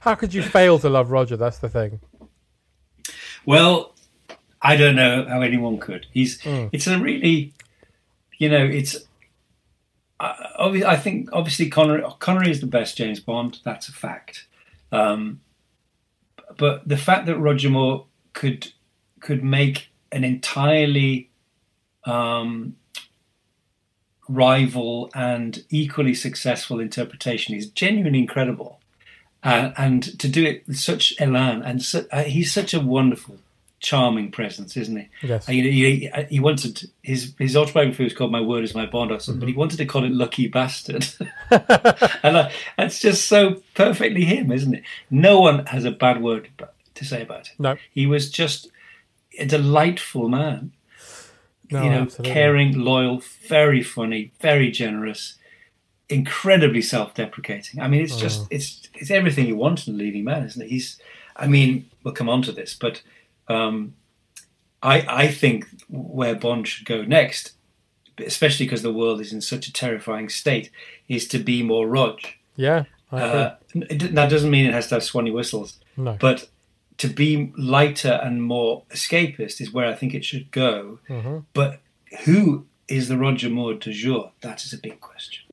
[0.00, 1.36] How could you fail to love Roger?
[1.36, 2.00] That's the thing.
[3.44, 3.94] Well,
[4.62, 6.06] I don't know how anyone could.
[6.12, 6.40] He's.
[6.44, 7.52] It's a really,
[8.38, 8.96] you know, it's.
[10.18, 13.60] Uh, obvi- I think obviously Connery, Connery is the best James Bond.
[13.64, 14.46] That's a fact.
[14.92, 15.40] Um,
[16.56, 18.72] but the fact that Roger Moore could
[19.20, 21.30] could make an entirely
[22.04, 22.76] um,
[24.28, 28.80] rival and equally successful interpretation is genuinely incredible.
[29.42, 31.82] Uh, and to do it with such elan and
[32.12, 33.38] uh, he's such a wonderful,
[33.80, 35.08] charming presence, isn't he?
[35.22, 35.48] Yes.
[35.48, 39.18] Uh, He, he, wanted his his autobiography was called "My Word Is My Bond" or
[39.18, 41.06] something, but he wanted to call it "Lucky Bastard,"
[41.50, 44.82] and that's just so perfectly him, isn't it?
[45.10, 46.48] No one has a bad word
[46.94, 47.54] to say about it.
[47.58, 47.76] No.
[47.90, 48.68] he was just
[49.38, 50.72] a delightful man
[51.70, 52.32] No, you know, absolutely.
[52.34, 55.36] caring, loyal, very funny, very generous,
[56.08, 57.80] incredibly self-deprecating.
[57.80, 60.68] I mean, it's just it's it's everything you want in a leading man, isn't it?
[60.68, 61.00] He's,
[61.36, 63.02] I mean, we'll come on to this, but
[63.50, 63.94] um,
[64.82, 67.52] I I think where Bond should go next,
[68.18, 70.70] especially because the world is in such a terrifying state,
[71.08, 72.20] is to be more Rog.
[72.56, 73.20] Yeah, I.
[73.20, 76.16] Uh, that doesn't mean it has to have swanny whistles, no.
[76.20, 76.48] but
[76.98, 80.98] to be lighter and more escapist is where I think it should go.
[81.08, 81.38] Mm-hmm.
[81.54, 81.80] But
[82.24, 84.32] who is the Roger Moore du jour?
[84.42, 85.44] That is a big question.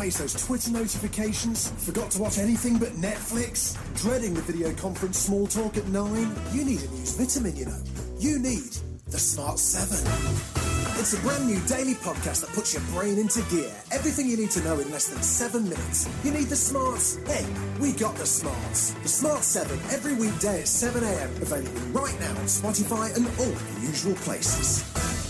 [0.00, 1.72] Face those Twitter notifications?
[1.84, 3.76] Forgot to watch anything but Netflix?
[4.00, 6.36] Dreading the video conference small talk at 9?
[6.52, 7.82] You need a news vitamin, you know.
[8.18, 8.72] You need
[9.08, 9.98] the Smart 7.
[10.98, 13.70] It's a brand new daily podcast that puts your brain into gear.
[13.92, 16.08] Everything you need to know in less than seven minutes.
[16.24, 17.16] You need the smarts?
[17.26, 17.44] Hey,
[17.78, 18.92] we got the smarts.
[19.02, 21.30] The Smart 7 every weekday at 7 a.m.
[21.42, 25.29] Available right now on Spotify and all the usual places.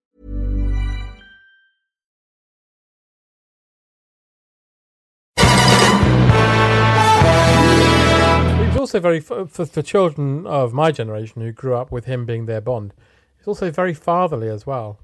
[8.81, 12.59] Also very for, for, children of my generation who grew up with him being their
[12.59, 12.93] Bond.
[13.37, 14.99] He's also very fatherly as well,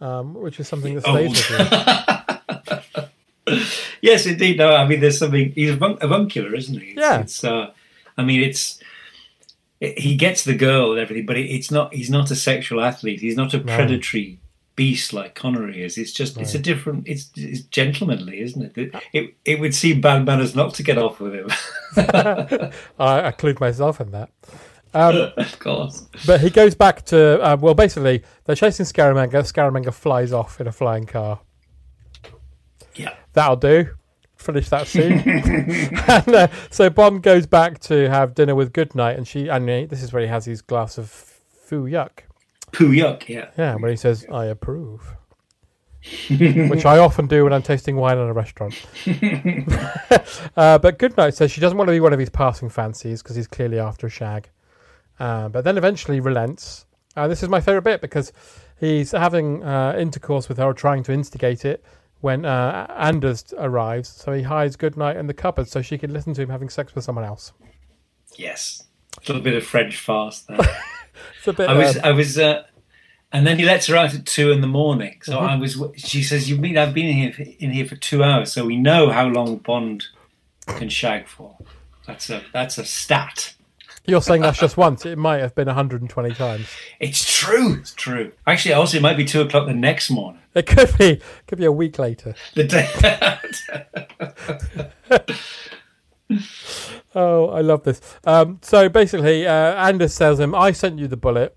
[0.00, 3.00] um, which is something that stays with
[3.46, 3.64] you.
[4.02, 4.58] Yes, indeed.
[4.58, 5.52] No, I mean, there's something.
[5.52, 6.90] He's avun- avuncular, isn't he?
[6.90, 7.20] It's, Yeah.
[7.20, 7.44] It's.
[7.44, 7.72] Uh,
[8.16, 8.80] I mean, it's.
[9.80, 11.94] It, he gets the girl and everything, but it, it's not.
[11.94, 13.20] He's not a sexual athlete.
[13.20, 14.39] He's not a predatory
[14.80, 15.98] beast like Connery is.
[15.98, 16.38] It's just.
[16.38, 17.06] It's a different.
[17.06, 18.78] It's, it's gentlemanly, isn't it?
[18.78, 19.34] It, it?
[19.44, 21.50] it would seem bad manners not to get off with him.
[21.98, 24.30] I, I include myself in that.
[24.94, 26.08] Um, of course.
[26.26, 29.42] But he goes back to uh, well, basically they're chasing Scaramanga.
[29.42, 31.40] Scaramanga flies off in a flying car.
[32.94, 33.14] Yeah.
[33.34, 33.90] That'll do.
[34.36, 35.20] Finish that scene.
[36.08, 39.84] and, uh, so Bond goes back to have dinner with Goodnight, and she and he-
[39.84, 42.20] this is where he has his glass of foo yuck.
[42.72, 43.28] Poo yuck.
[43.28, 43.50] Yeah.
[43.56, 45.16] Yeah, where he says, "I approve,"
[46.30, 48.74] which I often do when I'm tasting wine in a restaurant.
[50.56, 53.36] uh, but Goodnight says she doesn't want to be one of his passing fancies because
[53.36, 54.48] he's clearly after a shag.
[55.18, 56.86] Uh, but then eventually relents.
[57.16, 58.32] Uh, this is my favourite bit because
[58.78, 61.84] he's having uh, intercourse with her, or trying to instigate it,
[62.20, 64.08] when uh, Anders arrives.
[64.08, 66.94] So he hides Goodnight in the cupboard so she can listen to him having sex
[66.94, 67.52] with someone else.
[68.36, 68.84] Yes.
[69.18, 70.58] A little bit of French farce there.
[71.38, 71.68] It's a bit.
[71.68, 72.62] I was, uh, I was, uh,
[73.32, 75.20] and then he lets her out at two in the morning.
[75.22, 75.46] So Mm-hmm.
[75.46, 75.82] I was.
[75.96, 78.64] She says, "You mean I've been in here for, in here for two hours?" So
[78.66, 80.04] we know how long Bond
[80.66, 81.56] can shag for.
[82.06, 83.54] That's a that's a stat.
[84.06, 85.06] you're saying that's just once.
[85.06, 86.66] It might have been 120 times.
[86.98, 87.74] It's true.
[87.74, 88.32] It's true.
[88.46, 90.40] Actually, also it might be two o'clock the next morning.
[90.54, 91.10] It could be.
[91.10, 92.34] It Could be a week later.
[92.54, 92.88] The day.
[97.14, 98.00] oh, I love this.
[98.24, 101.56] Um, so basically, uh, Anders tells him, "I sent you the bullet.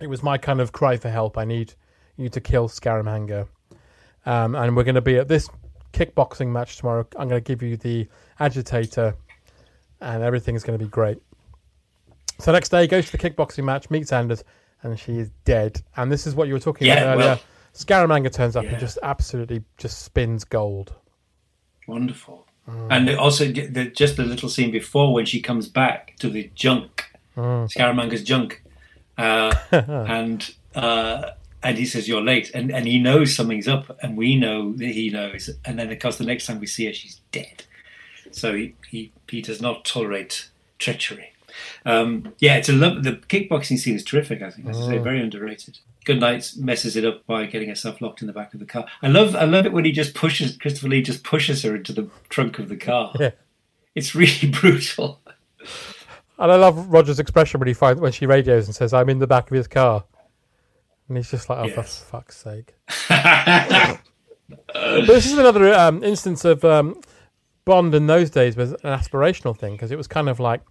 [0.00, 1.38] It was my kind of cry for help.
[1.38, 1.74] I need
[2.16, 3.46] you to kill Scaramanga,
[4.26, 5.48] um, and we're going to be at this
[5.92, 7.06] kickboxing match tomorrow.
[7.18, 8.08] I'm going to give you the
[8.40, 9.14] agitator,
[10.00, 11.18] and everything's going to be great."
[12.38, 14.42] So next day, he goes to the kickboxing match, meets Anders,
[14.82, 15.80] and she is dead.
[15.96, 17.26] And this is what you were talking Yeah, about earlier.
[17.26, 17.40] well-
[17.74, 18.70] Scaramanga turns up Yeah.
[18.72, 20.92] and just absolutely just spins gold.
[21.88, 22.46] Wonderful.
[22.68, 22.86] Mm.
[22.90, 27.12] And also, the, just the little scene before when she comes back to the junk,
[27.36, 27.72] Mm.
[27.72, 28.62] Scaramanga's junk,
[29.18, 31.30] uh, and uh,
[31.62, 34.86] and he says, "You're late," and and he knows something's up, and we know that
[34.86, 35.50] he knows.
[35.64, 37.64] And then, of course, the next time we see her, she's dead.
[38.30, 40.48] So he he, he does not tolerate
[40.78, 41.31] treachery.
[41.84, 43.02] Um, yeah, it's a love.
[43.04, 44.42] The kickboxing scene is terrific.
[44.42, 45.04] I think, as I say, Mm.
[45.04, 45.78] very underrated.
[46.04, 48.86] Goodnight messes it up by getting herself locked in the back of the car.
[49.02, 51.92] I love, I love it when he just pushes Christopher Lee just pushes her into
[51.92, 53.12] the trunk of the car.
[53.20, 53.30] Yeah.
[53.94, 55.20] It's really brutal.
[56.38, 59.18] And I love Roger's expression when he finds when she radios and says, "I'm in
[59.20, 60.02] the back of his car,"
[61.08, 62.00] and he's just like, "Oh, Yes.
[62.00, 62.74] for fuck's sake!"
[63.08, 67.00] but this is another um, instance of um,
[67.64, 70.62] Bond in those days was an aspirational thing because it was kind of like,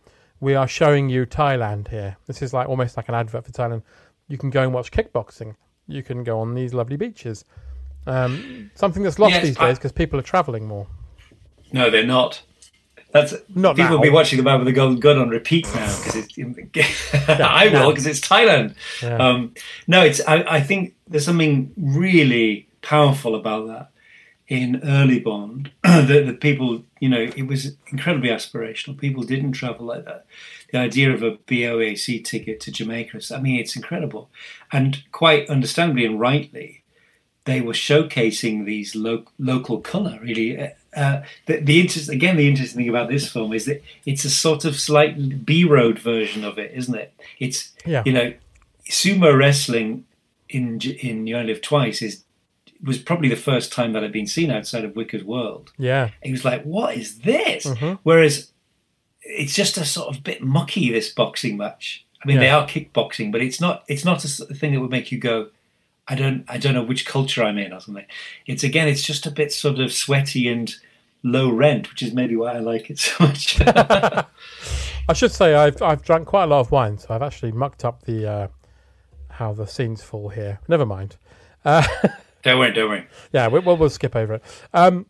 [0.41, 3.83] "We are showing you Thailand here." This is like almost like an advert for Thailand.
[4.27, 5.55] You can go and watch kickboxing.
[5.87, 7.45] You can go on these lovely beaches.
[8.07, 10.87] Um, something that's lost Yes, these I- days because people are travelling more.
[11.71, 12.41] No, they're not.
[13.11, 13.95] That's Not people now.
[13.97, 16.37] will be watching the man with the golden gun on repeat now because it's.
[17.41, 18.73] I will because it's Thailand.
[19.03, 19.17] Yeah.
[19.17, 19.53] Um,
[19.87, 20.21] no, it's.
[20.25, 23.89] I, I think there's something really powerful about that
[24.47, 25.71] in early Bond.
[25.83, 28.97] that the people, you know, it was incredibly aspirational.
[28.97, 30.25] People didn't travel like that.
[30.71, 34.29] The idea of a BOAC ticket to Jamaica, I mean, it's incredible,
[34.71, 36.83] and quite understandably and rightly,
[37.45, 40.19] they were showcasing these lo- local colour.
[40.21, 40.57] Really,
[40.95, 42.37] uh, the, the interest again.
[42.37, 45.97] The interesting thing about this film is that it's a sort of slight B road
[45.99, 47.13] version of it, isn't it?
[47.39, 48.03] It's Yeah.
[48.05, 48.33] you know,
[48.89, 50.05] sumo wrestling
[50.49, 52.23] in in You Only Live Twice is
[52.83, 55.71] was probably the first time that I'd been seen outside of Whicker's world.
[55.77, 57.99] Yeah, He was like, "What is this?" Mhm.
[58.03, 58.51] Whereas
[59.21, 60.91] it's just a sort of bit mucky.
[60.91, 62.05] This boxing match.
[62.23, 63.83] I mean, they are kickboxing, but it's not.
[63.87, 65.47] It's not a thing that would make you go,
[66.07, 66.43] "I don't.
[66.47, 68.05] I don't know which culture I'm in" or something.
[68.45, 68.87] It's again.
[68.87, 70.73] It's just a bit sort of sweaty and
[71.23, 73.59] low rent, which is maybe why I like it so much.
[73.65, 77.83] I should say I've I've drank quite a lot of wine, so I've actually mucked
[77.85, 78.47] up the uh,
[79.29, 80.59] how the scenes fall here.
[80.67, 81.17] Never mind.
[81.65, 81.85] Uh,
[82.43, 82.73] don't worry.
[82.73, 83.07] Don't worry.
[83.33, 85.05] yeah, we, we'll, we'll skip over it um,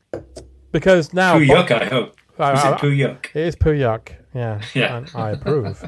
[0.72, 1.72] because now Poo yuck.
[1.72, 2.10] I hope.
[2.40, 3.26] Is it poo yuck?
[3.36, 4.10] It is poo yuck.
[4.34, 4.98] Yeah, Yeah.
[4.98, 5.84] and I approve.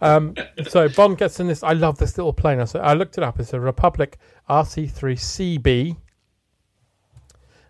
[0.00, 0.34] um,
[0.68, 1.62] so Bond gets in this.
[1.62, 2.60] I love this little plane.
[2.60, 3.40] I, said, I looked it up.
[3.40, 4.18] It's a Republic
[4.50, 5.96] RC-3 Seabee,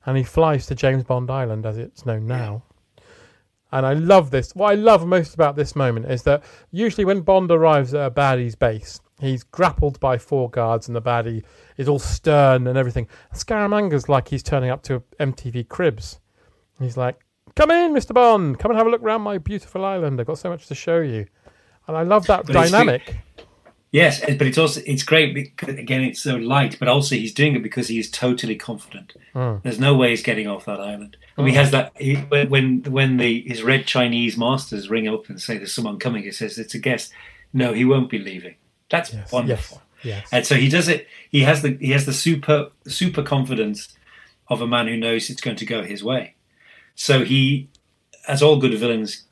[0.04, 2.62] and he flies to James Bond Island as it's known now.
[3.72, 4.54] And I love this.
[4.54, 8.10] What I love most about this moment is that usually when Bond arrives at a
[8.10, 11.44] baddie's base, he's grappled by four guards, and the baddie
[11.76, 13.08] is all stern and everything.
[13.34, 16.20] Scaramanga's like he's turning up to MTV Cribs.
[16.78, 17.18] He's like,
[17.54, 18.58] "Come in, Mister Bond.
[18.58, 20.20] Come and have a look around my beautiful island.
[20.20, 21.26] I've got so much to show you."
[21.88, 23.16] And I love that But dynamic.
[23.92, 27.54] Yes, but it's also it's great because again it's so light, but also he's doing
[27.54, 29.14] it because he is totally confident.
[29.34, 29.62] Mm.
[29.62, 31.16] There's no way he's getting off that island.
[31.36, 35.28] And he has that he, when when when the his red Chinese masters ring up
[35.28, 37.12] and say there's someone coming, he says it's a guest.
[37.52, 38.56] No, he won't be leaving.
[38.90, 39.82] That's Yes, wonderful.
[40.02, 40.28] yes, yes.
[40.32, 41.06] And so he does it.
[41.30, 43.88] He has the he has the super super confidence
[44.48, 46.34] of a man who knows it's going to go his way.
[46.94, 47.68] So he,
[48.28, 49.24] as all good villains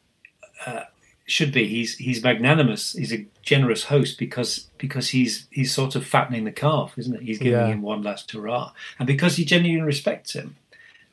[0.67, 0.83] uh,
[1.27, 2.93] should be, he's he's magnanimous.
[2.93, 7.23] He's a generous host because because he's he's sort of fattening the calf, isn't it?
[7.23, 7.67] He's giving Yeah.
[7.69, 10.57] him one last hurrah, and because he genuinely respects him,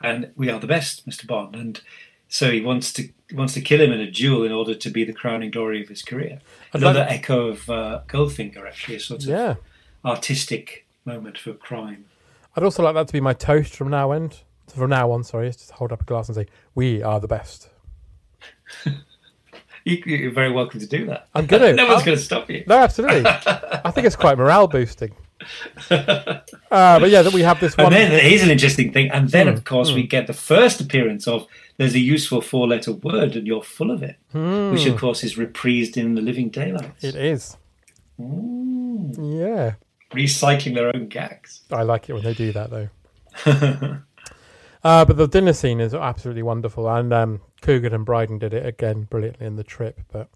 [0.02, 1.80] and we are the best, Mister Bond, and
[2.32, 5.04] so he wants to wants to kill him in a duel in order to be
[5.04, 6.40] the crowning glory of his career.
[6.74, 9.56] Another like- echo of uh, Goldfinger, actually, a sort of Yeah.
[10.04, 12.06] artistic moment for crime.
[12.56, 14.32] I'd also like that to be my toast from now on.
[14.74, 17.70] From now on, sorry, just hold up a glass and say, "We are the best."
[19.84, 21.28] You, you're very welcome to do that.
[21.34, 21.74] I'm gonna.
[21.82, 22.64] no one's going to stop you.
[22.68, 23.24] No, absolutely.
[23.26, 25.12] I think it's quite morale boosting.
[25.90, 26.40] Uh,
[26.70, 27.88] but yeah, that we have this one.
[27.88, 29.10] And then here's an interesting thing.
[29.10, 31.48] And then, Hmm, of course, we get the first appearance of
[31.78, 35.36] there's a useful four letter word and you're full of it, which, of course, is
[35.36, 37.02] reprised in The Living Daylights.
[37.02, 37.08] Hmm.
[37.08, 37.58] It is.
[38.18, 39.74] Yeah,
[40.12, 41.62] Recycling their own gags.
[41.72, 42.90] I like it when they do that though.
[44.84, 48.66] uh, but the dinner scene is absolutely wonderful, and um, Coogan and Brydon did it
[48.66, 50.02] again brilliantly in the trip.
[50.12, 50.30] But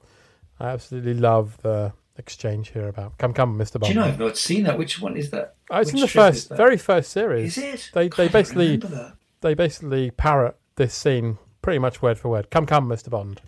[0.60, 4.38] I absolutely love the exchange here about "Come, come, Mister Do you know, I've not
[4.38, 4.78] seen that.
[4.78, 5.56] Which one is that?
[5.70, 7.58] Oh, it's in the first, very first series.
[7.58, 7.92] Is it?
[7.94, 8.82] They God, they basically
[9.42, 12.50] they basically parrot this scene pretty much word for word.
[12.50, 13.10] Come, come, Mr.
[13.10, 13.42] Bond.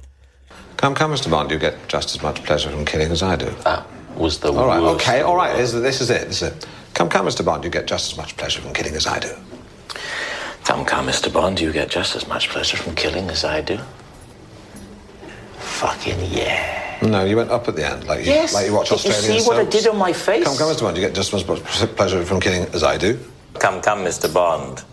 [0.78, 1.30] Come, come, Mr.
[1.30, 1.52] Bond.
[1.52, 3.50] You get just as much pleasure from killing as I do.
[3.64, 5.06] That was the All right, worst.
[5.08, 5.56] okay, all right.
[5.56, 6.28] This, this is it.
[6.28, 6.68] This is it.
[6.94, 7.46] Come, come, Mr.
[7.46, 7.64] Bond.
[7.64, 9.30] You get just as much pleasure from killing as I do.
[10.64, 11.32] Come, come, Mr.
[11.32, 11.60] Bond.
[11.60, 13.80] You get just as much pleasure from killing as I do.
[15.60, 16.98] Fucking yeah.
[17.04, 18.54] No, you went up at the end, like you, Yes.
[18.56, 20.44] like you watch Did you Australian see what I did on my face?
[20.46, 20.82] Come, come, Mr.
[20.82, 20.98] Bond.
[20.98, 21.60] You get just as much
[21.96, 23.20] pleasure from killing as I do.
[23.60, 24.34] Come, come, Mr.
[24.34, 24.84] Bond.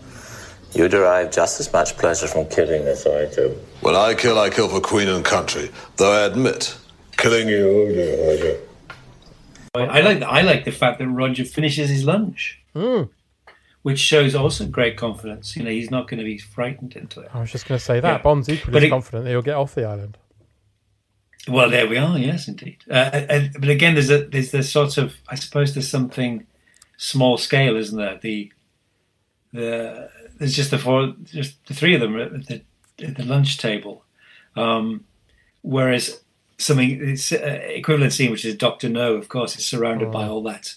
[0.75, 3.57] You derive just as much pleasure from killing as I do.
[3.79, 5.69] When I kill, I kill for Queen and country.
[5.95, 6.77] Though I admit,
[7.17, 8.57] killing you.
[9.73, 12.61] I like I like the fact that Roger finishes his lunch,
[13.83, 15.55] which shows also great confidence.
[15.55, 17.29] You know, he's not going to be frightened into it.
[17.33, 18.07] I was just going to say that.
[18.07, 18.17] Yeah.
[18.21, 20.17] Bond's equally it- confident that he'll get off the island.
[21.47, 22.17] Well, there we are.
[22.17, 22.77] Yes, indeed.
[22.89, 22.93] Uh,
[23.29, 26.45] uh, but again, there's a there's this sort of I suppose there's something
[26.97, 28.17] small scale, isn't there?
[28.21, 28.51] The
[29.55, 32.61] the there's just the four, just the three of them at the,
[33.03, 34.03] at the lunch table,
[34.55, 35.03] um,
[35.61, 36.21] whereas
[36.57, 40.43] something it's, uh, equivalent scene, which is Doctor No, of course, is surrounded by all
[40.43, 40.75] that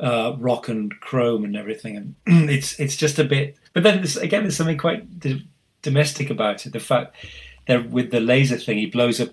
[0.00, 2.14] uh, rock and chrome and everything, and
[2.50, 3.56] it's it's just a bit.
[3.72, 5.46] But then there's, again, there's something quite d-
[5.82, 6.72] domestic about it.
[6.72, 7.14] The fact
[7.66, 9.30] that with the laser thing, he blows up,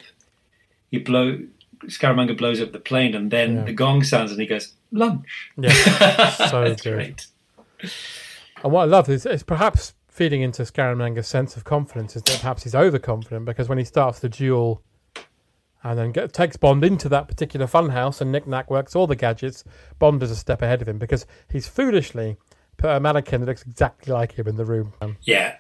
[0.91, 1.39] he blow
[1.85, 3.63] Scaramanga blows up the plane, and then Yeah.
[3.65, 5.51] the gong sounds, and he goes lunch.
[5.57, 5.69] Yeah,
[6.49, 6.93] so That's good.
[6.95, 7.27] great.
[8.64, 12.39] And what I love is, is perhaps feeding into Scaramanga's sense of confidence is that
[12.41, 14.84] perhaps he's overconfident because when he starts the duel
[15.84, 19.16] and then get, takes Bond into that particular funhouse and Nick Nack works all the
[19.16, 19.64] gadgets,
[19.97, 22.36] Bond is a step ahead of him because he's foolishly
[22.76, 24.93] put a mannequin that looks exactly like him in the room.
[24.99, 25.57] Um, Yeah,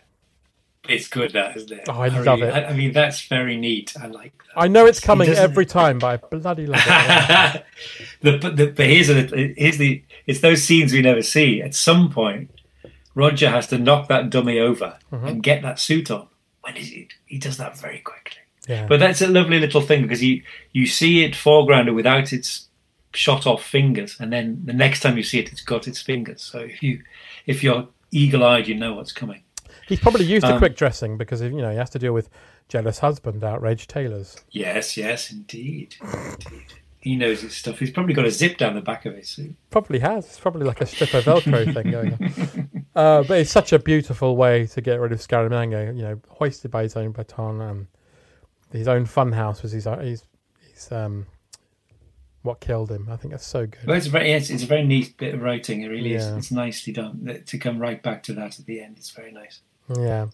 [0.87, 1.85] it's good, that isn't it?
[1.87, 2.53] Oh, I love it.
[2.53, 3.93] I, I mean, that's very neat.
[4.01, 4.61] I like that.
[4.61, 7.65] I know it's coming every time, but I bloody love it.
[8.21, 9.23] the, but, the, but here's, a,
[9.55, 11.61] here's the it's those scenes we never see.
[11.61, 12.49] At some point,
[13.15, 15.27] Roger has to knock that dummy over Mm-hmm.
[15.27, 16.27] and get that suit on.
[16.61, 17.13] When is it?
[17.25, 18.37] He does that very quickly.
[18.67, 18.85] Yeah.
[18.87, 20.43] But that's a lovely little thing because you
[20.73, 22.67] you see it foregrounded without its
[23.13, 26.41] shot off fingers, and then the next time you see it, it's got its fingers.
[26.43, 27.01] So if you
[27.47, 29.41] if you're eagle eyed, you know what's coming.
[29.87, 32.29] He's probably used to Um, quick dressing because you know he has to deal with
[32.67, 34.37] jealous husband, outraged tailors.
[34.51, 36.65] Yes, yes, indeed, indeed.
[37.01, 37.79] He knows his stuff.
[37.79, 39.55] He's probably got a zip down the back of his suit.
[39.71, 40.25] Probably has.
[40.25, 42.68] It's probably like a stripper Velcro thing going on.
[42.95, 45.95] Uh, but it's such a beautiful way to get rid of Scaramanga.
[45.95, 47.61] You know, hoisted by his own baton.
[47.61, 47.87] Um,
[48.71, 49.85] his own funhouse was his.
[49.85, 50.23] His,
[50.73, 51.27] his um,
[52.41, 53.07] what killed him.
[53.11, 53.85] I think that's so good.
[53.85, 55.81] Well, it's a very, yes, it's a very neat bit of writing.
[55.81, 56.25] It really is.
[56.27, 57.43] It's nicely done.
[57.45, 59.61] To come right back to that at the end, it's very nice.
[59.93, 60.27] Yeah,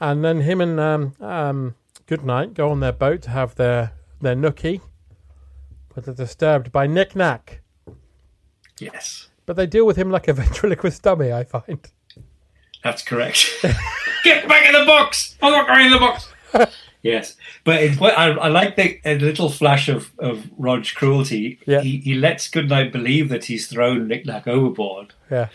[0.00, 1.74] and then him and um, um,
[2.06, 4.80] Goodnight go on their boat to have their their nookie,
[5.94, 7.60] but they're disturbed by Nick Nack.
[8.78, 11.32] Yes, But they deal with him like a ventriloquist dummy.
[11.32, 11.90] I find.
[12.84, 13.46] That's correct.
[14.24, 15.36] Get back in the box!
[15.42, 16.28] I'm not going in the box.
[17.02, 21.58] yes, but it, what I, I like the a little flash of of Rod's cruelty.
[21.66, 21.80] Yeah.
[21.80, 25.48] He, he lets Goodnight believe that he's thrown Nick Nack overboard, Yeah.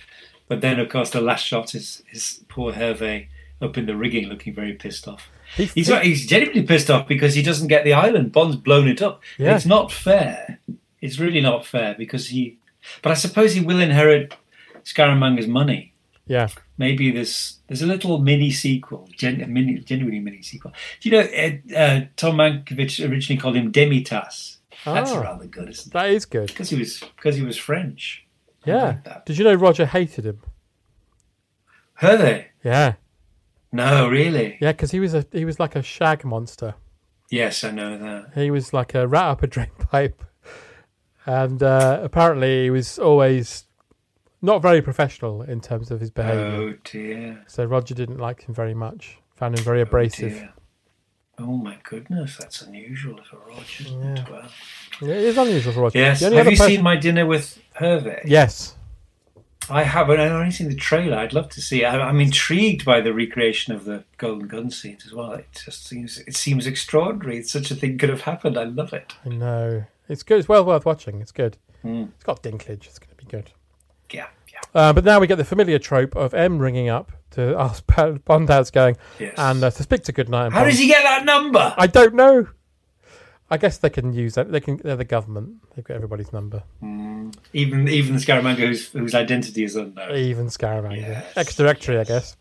[0.48, 3.28] but then of course the last shot is is poor Hervé
[3.62, 5.30] up in the rigging, looking very pissed off.
[5.56, 8.32] He- He's he's genuinely pissed off because he doesn't get the island.
[8.32, 9.22] Bond's blown it up.
[9.38, 9.56] Yeah.
[9.56, 10.60] It's not fair.
[11.02, 12.58] It's really not fair because he.
[13.02, 14.34] But I suppose he will inherit
[14.84, 15.93] Scaramanga's money.
[16.34, 16.48] Yeah.
[16.78, 20.72] Maybe there's there's a little mini sequel, gen, a mini, genuinely mini sequel.
[21.00, 24.58] Do you know uh, uh, Tom Mankiewicz originally called him Demitas?
[24.84, 25.20] That's Ah.
[25.22, 25.94] rather good, isn't it?
[25.94, 26.48] That is good.
[26.48, 28.26] Because he was because he was French.
[28.66, 28.98] Yeah.
[29.06, 29.26] like.
[29.26, 30.40] Did you know Roger hated him?
[31.96, 32.48] Her they?
[32.64, 32.94] Yeah.
[33.72, 34.58] No, really?
[34.62, 36.74] Yeah, because he was a he was like a shag monster.
[37.30, 38.32] Yes, I know that.
[38.36, 40.24] He was like a rat up a drain pipe,
[41.26, 43.66] and uh, apparently he was always
[44.44, 46.46] not very professional in terms of his behaviour.
[46.46, 47.44] Oh dear.
[47.48, 49.18] So Roger didn't like him very much.
[49.38, 50.34] Found him very abrasive.
[50.34, 50.54] dear.
[51.40, 53.86] Oh my goodness, that's unusual for Roger.
[53.86, 54.30] isn't?
[54.30, 54.48] Well,
[55.02, 55.98] Yeah, it is unusual for Roger.
[55.98, 56.20] yes.
[56.22, 58.22] Have you person- seen my dinner with Hervé?
[58.26, 58.76] Yes.
[59.70, 60.20] I haven't.
[60.20, 61.18] I've only seen the trailer.
[61.18, 61.86] I'd love to see.
[61.86, 65.32] I, I'm intrigued by the recreation of the Golden Gun scenes as well.
[65.32, 67.42] It just seems it seems extraordinary.
[67.44, 68.58] Such a thing could have happened.
[68.58, 69.14] I love it.
[69.26, 69.86] I know.
[70.10, 70.40] It's good.
[70.40, 71.22] It's well worth watching.
[71.22, 71.58] It's good.
[71.84, 72.10] Mm.
[72.14, 72.86] It's got Dinklage.
[72.88, 73.52] It's going to be good.
[74.14, 74.60] Yeah, yeah.
[74.74, 77.84] Uh, but now we get the familiar trope of M ringing up to ask
[78.26, 79.34] Bond going Yes.
[79.38, 80.52] and uh, to speak to Goodnight.
[80.54, 80.72] How Bond.
[80.72, 81.74] does he get that number?
[81.78, 82.48] I don't know.
[83.50, 84.52] I guess they can use that.
[84.52, 84.78] They can.
[84.78, 85.58] They're the government.
[85.76, 86.64] They've got everybody's number.
[87.54, 90.16] Even even Scaramanga, whose whose identity is unknown.
[90.16, 91.02] Even Scaramanga.
[91.02, 91.34] Yes.
[91.36, 92.36] Ex-directory, I guess.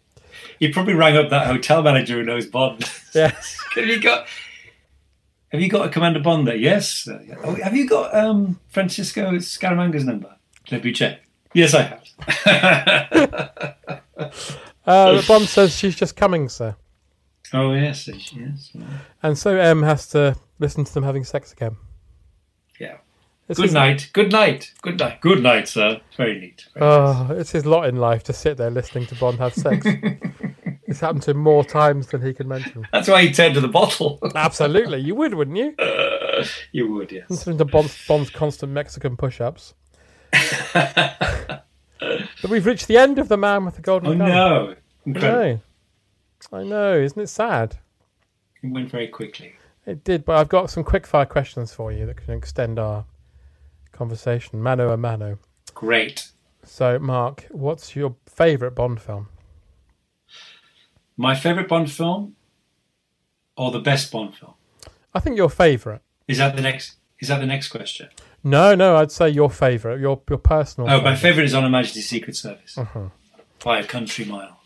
[0.59, 2.85] He probably rang up that hotel manager who knows Bond.
[3.15, 3.59] Yes.
[3.75, 4.27] have you got?
[5.49, 6.57] Have you got a Commander Bond there?
[6.57, 7.07] Yes.
[7.45, 10.35] Oh, have you got um, Francisco Scaramanga's number?
[10.71, 11.21] Let me check.
[11.55, 12.03] Yes, I have.
[14.85, 16.75] Uh, Bond says she's just coming, sir.
[17.53, 18.73] Oh yes, yes.
[19.23, 21.77] And so M has to listen to them having sex again.
[22.81, 22.97] Yeah.
[23.47, 24.11] This Good night.
[24.13, 24.73] Good night.
[24.83, 25.21] Good night.
[25.21, 26.01] Good night, sir.
[26.17, 26.67] Very neat.
[26.75, 29.87] Very Oh, it's his lot in life to sit there listening to Bond have sex.
[30.87, 32.87] it's happened to him more times than he can mention.
[32.93, 34.19] That's why he turned to the bottle.
[34.35, 35.75] Absolutely, you would, wouldn't you?
[36.73, 37.29] you would, yes.
[37.29, 39.75] Listening to Bond's, Bond's constant Mexican push-ups.
[40.33, 41.65] But
[42.49, 44.29] we've reached the end of the man with the golden Oh gun.
[44.29, 44.75] no!
[45.07, 45.61] I know.
[46.53, 47.77] I know, isn't it sad?
[48.63, 49.55] It went very quickly.
[49.87, 53.05] It did, but I've got some quick-fire questions for you that can extend our
[53.93, 55.39] conversation, mano a mano.
[55.75, 56.29] Great.
[56.65, 59.29] So, Mark, what's your favourite Bond film?
[61.17, 62.37] My favourite Bond film,
[63.57, 64.55] or the best Bond film?
[65.15, 66.01] I think your favourite.
[66.29, 66.97] Is that the next?
[67.19, 68.09] Is that the next question?
[68.45, 70.91] No, no, I'd say your favourite, your your personal.
[70.91, 73.09] Oh, my favourite is On Her Majesty's Secret Service Uh-huh.
[73.65, 74.59] by a country mile.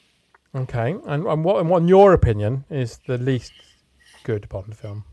[0.54, 3.52] Okay, and, and what, and what, in your opinion, is the least
[4.24, 5.04] good Bond film?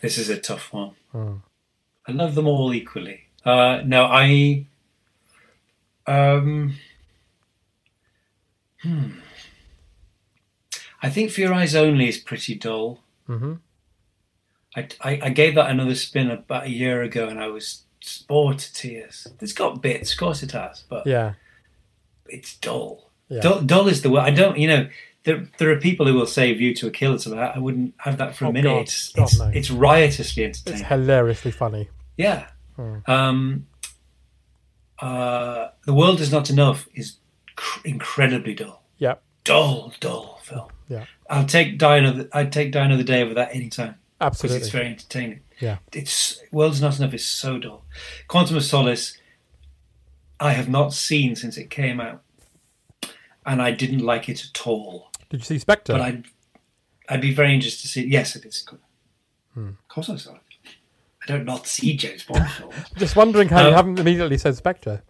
[0.00, 0.92] This is a tough one.
[1.12, 1.34] Hmm.
[2.06, 3.22] I love them all equally.
[3.44, 4.66] Uh, no, I.
[6.06, 6.76] Um,
[8.82, 9.10] hmm.
[11.02, 13.00] I think For Your Eyes Only is pretty dull.
[13.28, 13.54] Mm-hmm.
[14.76, 17.82] I, I, I gave that another spin about a year ago and I was
[18.28, 19.26] bored to tears.
[19.40, 21.34] It's got bits, of course it has, but Yeah,
[22.26, 23.10] it's dull.
[23.28, 23.40] Yeah.
[23.40, 24.20] Dull, dull is the word.
[24.20, 24.88] I don't, you know,
[25.24, 27.38] there, there are people who will say View to a Kill or something.
[27.38, 28.68] I wouldn't have that for Oh, a minute.
[28.70, 28.80] God.
[28.82, 29.50] It's, God, it's, no.
[29.54, 31.88] it's riotously it's hilariously funny.
[32.16, 32.46] Yeah.
[32.76, 32.96] Hmm.
[33.06, 33.66] Um,
[34.98, 37.16] uh, the world is not enough is
[37.56, 38.82] cr- incredibly dull.
[38.98, 39.14] Yeah,
[39.44, 40.68] Dull, dull film.
[40.88, 42.28] yeah, I'll take Die Another.
[42.32, 44.58] I'd take Die Another Day over that anytime because absolutely.
[44.58, 45.40] it's very entertaining.
[45.60, 47.84] Yeah, It's World's Not Enough is so dull.
[48.28, 49.16] Quantum of Solace,
[50.38, 52.22] I have not seen since it came out,
[53.44, 55.10] and I didn't like it at all.
[55.28, 55.92] did you see Spectre?
[55.92, 56.24] But I'd
[57.08, 58.06] I'd be very interested to see.
[58.06, 58.66] Yes, it is.
[59.54, 59.68] Hmm.
[59.68, 60.40] Of course, I saw it.
[61.22, 62.74] I don't not see James Bond films.
[62.96, 65.02] Just wondering how you Uh, haven't immediately said Spectre.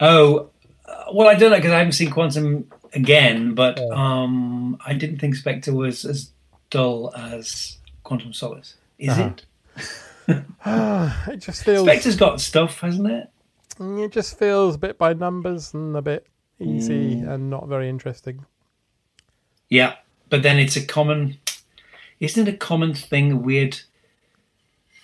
[0.00, 0.50] Oh,
[0.86, 5.18] uh, well, I don't know because I haven't seen Quantum again, but um, I didn't
[5.18, 6.30] think Spectre was as
[6.70, 7.77] dull as
[8.08, 8.76] Quantum Solace.
[8.98, 9.30] Is Uh-huh.
[10.26, 10.44] it?
[11.28, 11.86] It just feels.
[11.86, 13.30] Spectre's got stuff, hasn't it?
[13.78, 16.26] It just feels a bit by numbers and a bit
[16.58, 17.28] easy Mm.
[17.30, 18.44] and not very interesting.
[19.68, 19.96] Yeah,
[20.30, 21.36] but then it's a common,
[22.18, 23.42] isn't it a common thing?
[23.42, 23.80] Weird.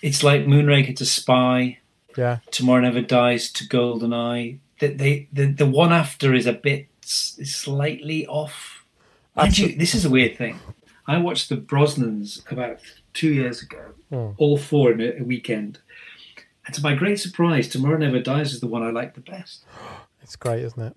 [0.01, 1.77] It's like Moonraker to Spy,
[2.17, 4.57] Yeah, Tomorrow Never Dies to Goldeneye.
[4.79, 8.83] That they the, the one after is a bit slightly off.
[9.35, 10.59] Mind you, this is a weird thing.
[11.07, 12.79] I watched the Brosnans about
[13.13, 14.29] two years ago, Hmm.
[14.37, 15.79] all four in a, a weekend,
[16.65, 19.63] and to my great surprise, Tomorrow Never Dies is the one I like the best.
[20.21, 20.95] it's great, isn't it?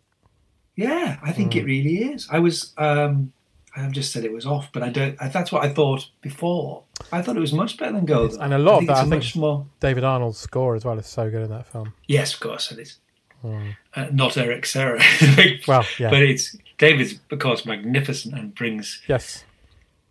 [0.76, 1.58] Yeah, I think Hmm.
[1.60, 2.28] it really is.
[2.30, 3.32] I was, um,
[3.76, 5.16] I've just said it was off, but I don't.
[5.20, 6.84] I, that's what I thought before.
[7.12, 8.36] I thought it was much better than Gold.
[8.40, 9.66] And a lot I of that, I think, much more.
[9.80, 11.92] David Arnold's score as well is so good in that film.
[12.06, 12.98] Yes, of course it is.
[13.42, 13.70] Hmm.
[13.94, 15.00] Uh, not Eric Serra.
[15.68, 16.10] Well, yeah.
[16.10, 19.44] but it's David's of course magnificent and brings Yes,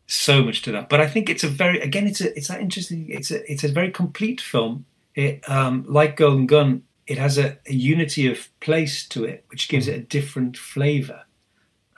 [0.08, 0.89] so much to that.
[0.89, 3.05] But I think it's a very again it's a it's that interesting.
[3.10, 4.86] It's a it's a very complete film.
[5.16, 9.70] It um, like Golden Gun, it has a, a unity of place to it, which
[9.70, 11.24] gives it a different flavour.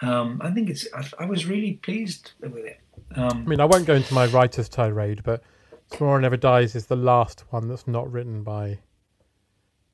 [0.01, 0.87] Um, I think it's.
[0.93, 2.79] I, I was really pleased with it.
[3.15, 5.43] I Um, mean I won't go into my writer's tirade, but
[5.89, 8.79] Tomorrow Never Dies is the last one that's not written by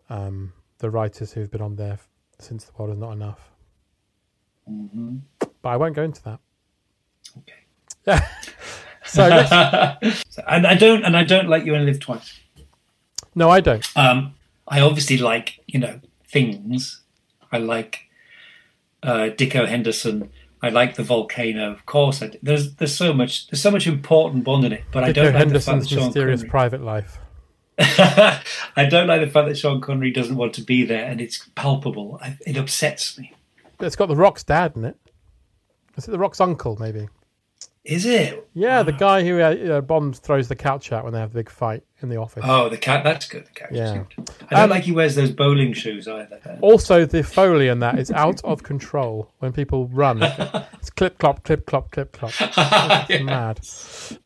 [0.10, 2.00] um, the writers who've been on there
[2.40, 3.52] since the world is not enough.
[4.70, 5.22] mhm.
[5.62, 6.40] But I won't go into that.
[7.40, 7.65] Okay.
[8.06, 8.28] Yeah.
[9.06, 9.24] so
[10.48, 12.40] and I don't and I don't like You Only Live Twice.
[13.36, 13.86] no, I don't.
[13.96, 14.34] Um,
[14.68, 17.02] I obviously like you know things.
[17.52, 18.10] I like
[19.04, 20.30] uh, Dikko Henderson.
[20.62, 21.72] I like the volcano.
[21.72, 24.84] Of course, I there's there's so much there's so much important Bond in it.
[24.92, 26.50] But I don't like the fact that Sean mysterious Connery.
[26.50, 27.20] private life.
[27.78, 31.48] I don't like the fact that Sean Connery doesn't want to be there, and it's
[31.56, 32.20] palpable.
[32.22, 33.34] I, it upsets me.
[33.80, 34.98] It's got the Rock's dad in it.
[35.98, 36.78] Is it the Rock's uncle?
[36.80, 37.10] Maybe.
[37.86, 38.50] Is it?
[38.56, 41.40] Yeah, the guy who uh, uh, Bond throws the couch out when they have the
[41.40, 42.44] big fight in the office.
[42.46, 43.04] Oh, the cat.
[43.04, 43.46] That's good.
[43.46, 43.70] The cat.
[43.72, 44.04] Yeah.
[44.50, 46.58] I don't Um, like he wears those bowling shoes either.
[46.62, 49.32] Also, the foley in that is out of control.
[49.38, 50.24] When people run,
[50.74, 52.34] it's clip clop, clip clop, clip clop.
[53.10, 53.60] It's mad.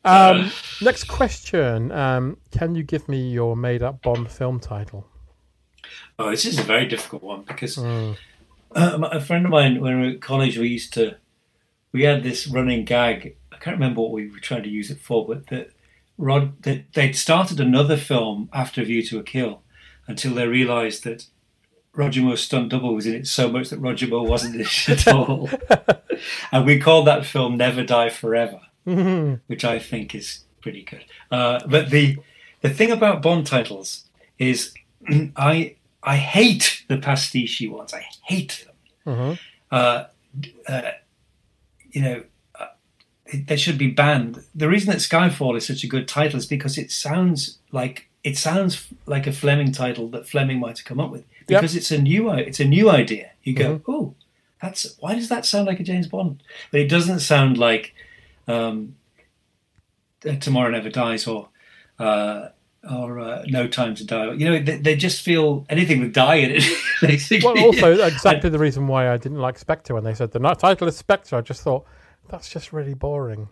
[0.04, 0.50] Um,
[0.80, 5.06] next question: um, Can you give me your made-up Bond film title?
[6.18, 8.16] Oh, this is a very difficult one because Mm.
[8.74, 11.16] um, a friend of mine, when we were at college, we used to,
[11.92, 13.36] we had this running gag.
[13.60, 15.70] I can't remember what we were trying to use it for, but that
[16.16, 19.62] Rod, that they'd started another film after View to a Kill,
[20.06, 21.26] until they realised that
[21.94, 24.88] Roger Moore's stunt double was in it so much that Roger Moore wasn't in it
[24.88, 25.50] at all.
[26.52, 28.60] and we called that film Never Die Forever,
[29.46, 31.04] which I think is pretty good.
[31.30, 32.16] Uh, but the
[32.62, 34.04] the thing about Bond titles
[34.38, 34.72] is
[35.36, 37.92] I I hate the pastiche ones.
[37.92, 38.64] I hate
[39.04, 39.38] them.
[39.70, 40.04] Uh,
[40.66, 40.82] uh,
[41.90, 42.22] you know,
[43.32, 44.42] they should be banned.
[44.54, 48.36] The reason that Skyfall is such a good title is because it sounds like it
[48.36, 51.60] sounds like a Fleming title that Fleming might have come up with Yep.
[51.60, 53.30] because it's a new it's a new idea.
[53.42, 54.14] You go, oh,
[54.62, 56.42] that's why does that sound like a James Bond?
[56.70, 57.94] But it doesn't sound like
[58.46, 58.96] um,
[60.28, 61.48] uh, Tomorrow Never Dies or
[61.98, 62.48] uh,
[62.88, 64.32] or uh, No Time to Die.
[64.32, 66.64] You know, they, they just feel anything with die in it.
[67.00, 67.52] basically.
[67.52, 70.88] Well, also exactly the reason why I didn't like Spectre when they said the title
[70.88, 71.36] is Spectre.
[71.36, 71.84] I just thought
[72.30, 73.48] that's just really boring.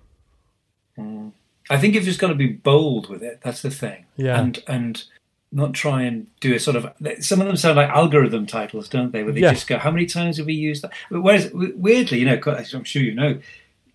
[0.98, 1.32] Mm.
[1.70, 3.40] I think you've just got to be bold with it.
[3.42, 4.06] That's the thing.
[4.16, 4.40] Yeah.
[4.40, 5.04] And and
[5.50, 6.86] not try and do a sort of.
[7.20, 9.22] Some of them sound like algorithm titles, don't they?
[9.22, 9.52] Where they Yeah.
[9.52, 13.02] just go, "How many times have we used that?" Whereas weirdly, you know, I'm sure
[13.02, 13.38] you know,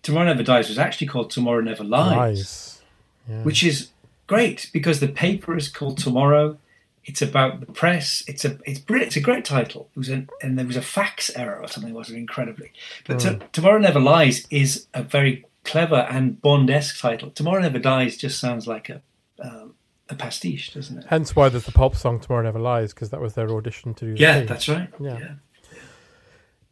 [0.02, 2.80] Tomorrow Never Dies was actually called Tomorrow Never Lies,
[3.28, 3.44] Lies.
[3.44, 3.90] which is
[4.26, 6.58] great because the paper is called Tomorrow.
[7.06, 8.24] It's about the press.
[8.26, 9.08] It's a it's brilliant.
[9.08, 9.88] It's a great title.
[9.94, 11.92] It was an, and there was a fax error or something.
[11.94, 12.72] Was it incredibly?
[13.06, 13.38] But Hmm.
[13.38, 17.30] to, Tomorrow Never Lies is a very clever and Bond-esque title.
[17.30, 19.02] Tomorrow Never Dies just sounds like a
[19.38, 19.74] um,
[20.08, 21.04] a pastiche, doesn't it?
[21.08, 24.04] Hence why there's the pop song Tomorrow Never Lies because that was their audition to
[24.06, 24.14] do.
[24.14, 24.88] the Yeah, that's right.
[25.00, 25.18] Yeah.
[25.18, 25.32] Yeah.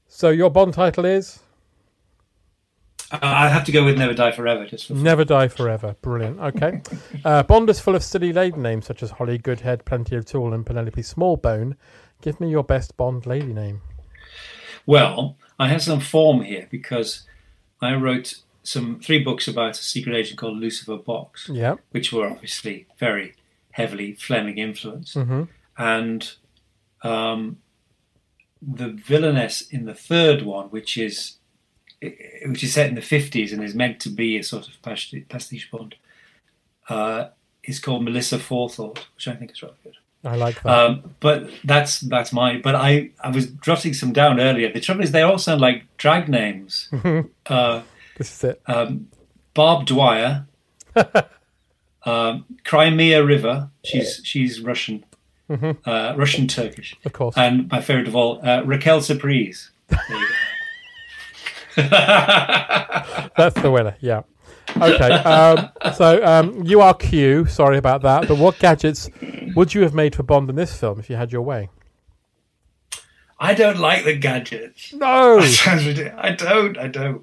[0.08, 1.40] So your Bond title is
[3.12, 4.66] Uh, I have to go with Never Die Forever.
[4.66, 5.96] Just for Never Die Forever.
[6.00, 6.40] Brilliant.
[6.40, 6.80] Okay.
[7.24, 10.64] uh, Bond is full of silly lady names such as Holly Goodhead, Plenty O'Toole, and
[10.64, 11.76] Penelope Smallbone.
[12.22, 13.82] Give me your best Bond lady name.
[14.86, 17.24] Well, I have some form here because
[17.80, 21.76] I wrote some three books about a secret agent called Lucifer Box, Yeah.
[21.90, 23.34] which were obviously very
[23.72, 25.44] heavily Fleming influenced, hmm
[25.78, 26.34] and
[27.02, 27.58] um,
[28.60, 31.38] the villainess in the third one, which is
[32.46, 35.70] which is set in the fifties and is meant to be a sort of pastiche,
[35.70, 35.94] Bond,
[36.88, 37.28] uh,
[37.64, 39.96] is called Melissa Forethought, which I think is rather good.
[40.24, 40.72] I like that.
[40.72, 42.58] Um, but that's that's my.
[42.58, 44.72] But I I was jotting some down earlier.
[44.72, 46.88] The trouble is they all sound like drag names.
[47.46, 47.82] uh,
[48.16, 48.62] this is it.
[48.66, 49.08] um,
[49.54, 50.46] Barb Dwyer,
[52.04, 53.68] um, Crimea River.
[53.84, 55.04] She's she's Russian,
[55.50, 57.36] uh, Russian Turkish, Of course.
[57.36, 59.70] and my favorite of all, uh, Raquel Surprise.
[61.76, 63.28] There you go.
[63.36, 63.96] That's the winner.
[64.00, 64.22] Yeah.
[64.76, 65.10] Okay.
[65.12, 67.46] Um, so um, you are Q.
[67.46, 68.28] Sorry about that.
[68.28, 69.08] But what gadgets
[69.54, 71.68] would you have made for Bond in this film if you had your way?
[73.38, 74.92] I don't like the gadgets.
[74.92, 76.14] No, That sounds ridiculous.
[76.22, 76.78] I don't.
[76.78, 77.22] I don't.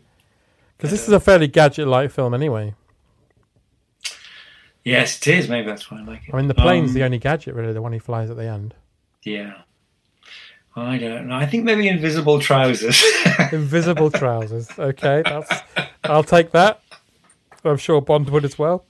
[0.77, 2.75] because this is a fairly gadget-like film anyway.
[4.83, 5.49] Yes, it is.
[5.49, 6.33] Maybe that's why I like it.
[6.33, 8.45] I mean, the plane's Um, the only gadget really, the one he flies at the
[8.47, 8.73] end.
[9.23, 9.53] Yeah.
[10.79, 11.35] I don't know.
[11.35, 13.03] I think maybe invisible trousers.
[13.51, 14.67] Invisible trousers.
[14.77, 15.51] Okay, that's.
[16.03, 16.81] I'll take that.
[17.63, 18.85] I'm sure Bond would as well.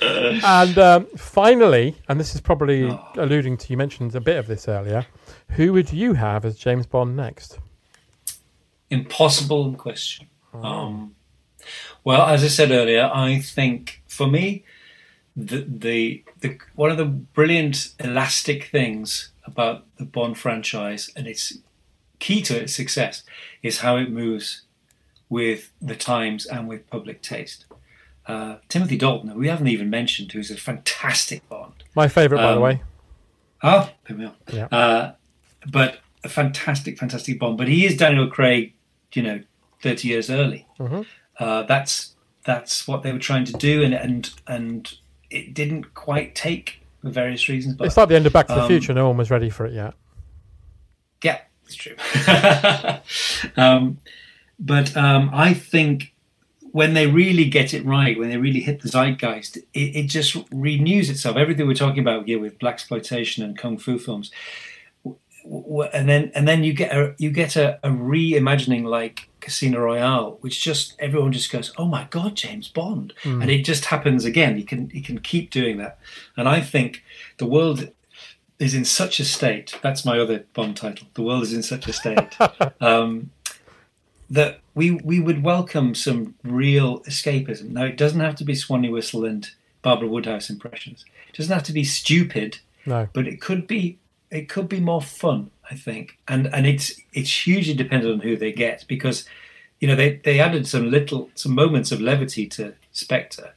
[0.00, 4.68] And um, finally, and this is probably alluding to you mentioned a bit of this
[4.68, 5.06] earlier.
[5.50, 7.58] Who would you have as James Bond next?
[8.90, 10.28] Impossible question.
[10.52, 11.14] Um,
[12.04, 14.64] well, as I said earlier, I think for me,
[15.36, 21.58] the, the the one of the brilliant elastic things about the Bond franchise and its
[22.18, 23.22] key to its success
[23.62, 24.62] is how it moves
[25.28, 27.66] with the times and with public taste.
[28.26, 31.84] Uh, Timothy Dalton, we haven't even mentioned, who's a fantastic Bond.
[31.94, 32.82] My favourite, by the Um, way.
[33.62, 34.34] Oh, there we are.
[34.52, 34.66] Yeah.
[34.66, 35.12] Uh,
[35.70, 37.58] but a fantastic, fantastic Bond.
[37.58, 38.72] But he is Daniel Craig,
[39.12, 39.40] you know,
[39.82, 40.66] thirty years early.
[40.78, 41.04] Mhm.
[41.38, 42.14] Uh, that's
[42.44, 44.94] that's what they were trying to do, and and and
[45.30, 47.76] it didn't quite take for various reasons.
[47.76, 48.94] But It's like the end of Back to the um, Future.
[48.94, 49.94] No one was ready for it yet.
[51.22, 51.96] yeah, it's true.
[53.62, 53.98] um,
[54.58, 56.14] but um, I think
[56.72, 60.36] when they really get it right, when they really hit the zeitgeist, it, it just
[60.50, 61.36] renews itself.
[61.36, 64.30] Everything we're talking about here with blaxploitation and kung fu films,
[65.04, 69.28] w- w- and then and then you get a you get a, a reimagining like
[69.44, 73.84] Casino Royale, which just everyone just goes, "Oh my God, James Bond," and it just
[73.86, 74.56] happens again.
[74.58, 75.98] You can you can keep doing that,
[76.36, 77.02] and I think
[77.36, 77.90] the world
[78.58, 79.78] is in such a state.
[79.82, 81.08] That's my other Bond title.
[81.12, 82.34] The world is in such a state
[82.80, 83.30] um,
[84.30, 87.70] that we we would welcome some real escapism.
[87.70, 89.46] Now, it doesn't have to be Swanee Whistle and
[89.82, 91.04] Barbara Woodhouse impressions.
[91.28, 93.08] It doesn't have to be stupid, No.
[93.12, 93.98] but it could be
[94.30, 95.50] it could be more fun.
[95.70, 99.26] I think, and and it's it's hugely dependent on who they get because
[99.80, 103.54] you know they they added some little some moments of levity to Spectre,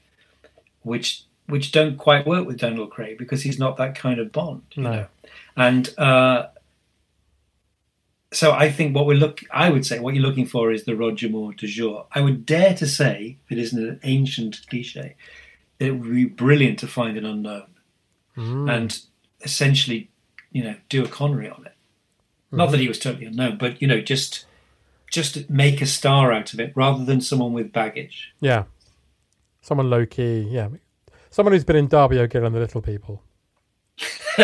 [0.84, 4.64] which which don't quite work with Daniel Craig because he's not that kind of Bond,
[4.74, 4.92] you No.
[4.92, 5.08] know.
[5.56, 6.48] And uh,
[8.34, 10.96] so I think what we're look, I would say what you're looking for is the
[10.96, 12.06] Roger Moore du jour.
[12.12, 15.16] I would dare to say, if it isn't an ancient cliche,
[15.80, 17.68] it would be brilliant to find an unknown
[18.36, 18.72] Mm.
[18.72, 19.00] and
[19.42, 20.10] essentially,
[20.52, 21.74] you know, do a Connery on it.
[22.52, 22.82] Not that mm-hmm.
[22.82, 24.46] he was totally unknown, but you know, just
[25.10, 28.34] just make a star out of it rather than someone with baggage.
[28.40, 28.66] Yeah.
[29.62, 30.48] Someone low key.
[30.50, 30.70] Yeah.
[31.30, 33.22] Someone who's been in Darby O'Gill and the Little People.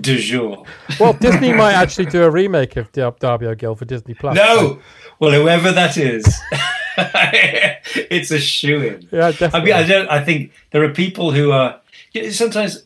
[0.00, 0.64] Du jour.
[0.98, 4.34] Well, Disney might actually do a remake of Dar- Darby O'Gill for Disney Plus.
[4.34, 4.80] No,
[5.18, 6.24] well, whoever that is,
[6.96, 9.08] it's a shoe in.
[9.12, 9.60] Yeah, definitely.
[9.60, 10.08] I mean, I don't.
[10.08, 11.80] I think there are people who are
[12.12, 12.84] you know, sometimes.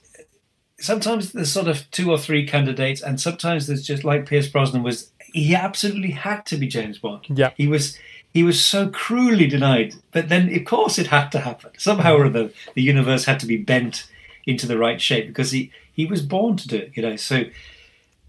[0.83, 4.83] Sometimes there's sort of two or three candidates, and sometimes there's just like Pierce Brosnan
[4.83, 5.13] was.
[5.33, 7.27] He absolutely had to be James Bond.
[7.29, 7.51] Yeah.
[7.57, 7.99] he was.
[8.35, 12.27] He was so cruelly denied, but then of course it had to happen somehow or
[12.27, 12.51] other.
[12.75, 14.09] The universe had to be bent
[14.47, 16.93] into the right shape because he he was born to do it.
[16.95, 17.45] You know, so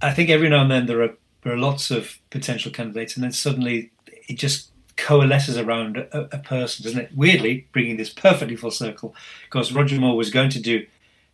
[0.02, 3.24] I think every now and then there are there are lots of potential candidates, and
[3.24, 3.92] then suddenly
[4.28, 7.12] it just coalesces around a, a person, doesn't it?
[7.16, 10.86] Weirdly, bringing this perfectly full circle, because Roger Moore was going to do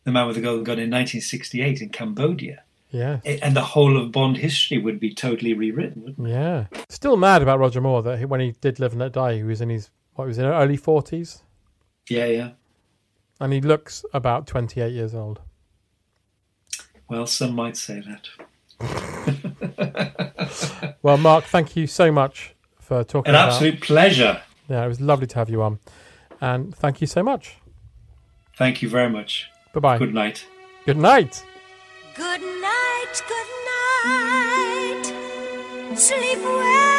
[0.04, 3.20] The Man with the Golden Gun in 1968 in Cambodia, Yeah.
[3.26, 6.04] And the whole of Bond history would be totally rewritten.
[6.04, 6.32] Wouldn't it?
[6.32, 6.66] Yeah.
[6.90, 9.44] Still mad about Roger Moore that he, when he did live and let die, he
[9.44, 11.42] was in his, what, was in early 40s?
[12.10, 12.50] Yeah, yeah.
[13.40, 15.42] And he looks about 28 years old.
[17.10, 18.28] Well, some might say that.
[21.02, 24.42] Well, Mark, thank you so much for talking An about absolute pleasure.
[24.68, 25.80] Yeah, it was lovely to have you on.
[26.42, 27.56] And thank you so much.
[28.58, 29.50] Thank you very much.
[29.74, 29.98] Bye bye.
[29.98, 30.46] Good night.
[30.86, 31.44] Good night.
[32.16, 33.50] Good night, good
[34.06, 35.06] night.
[35.98, 36.99] Sleep well,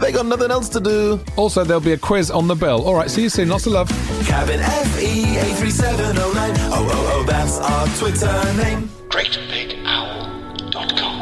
[0.00, 1.20] they got nothing else to do.
[1.36, 2.84] Also, there'll be a quiz on the bill.
[2.84, 3.48] All right, see you soon.
[3.48, 3.88] Lots of love.
[4.26, 6.56] Cabin FE 83709.
[6.72, 8.32] Oh, oh, oh, that's our Twitter
[8.62, 8.88] name.
[9.08, 11.18] GreatBigOwl.com.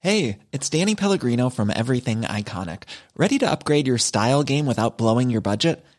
[0.00, 2.84] Hey, it's Danny Pellegrino from Everything Iconic.
[3.16, 5.84] Ready to upgrade your style game without blowing your budget?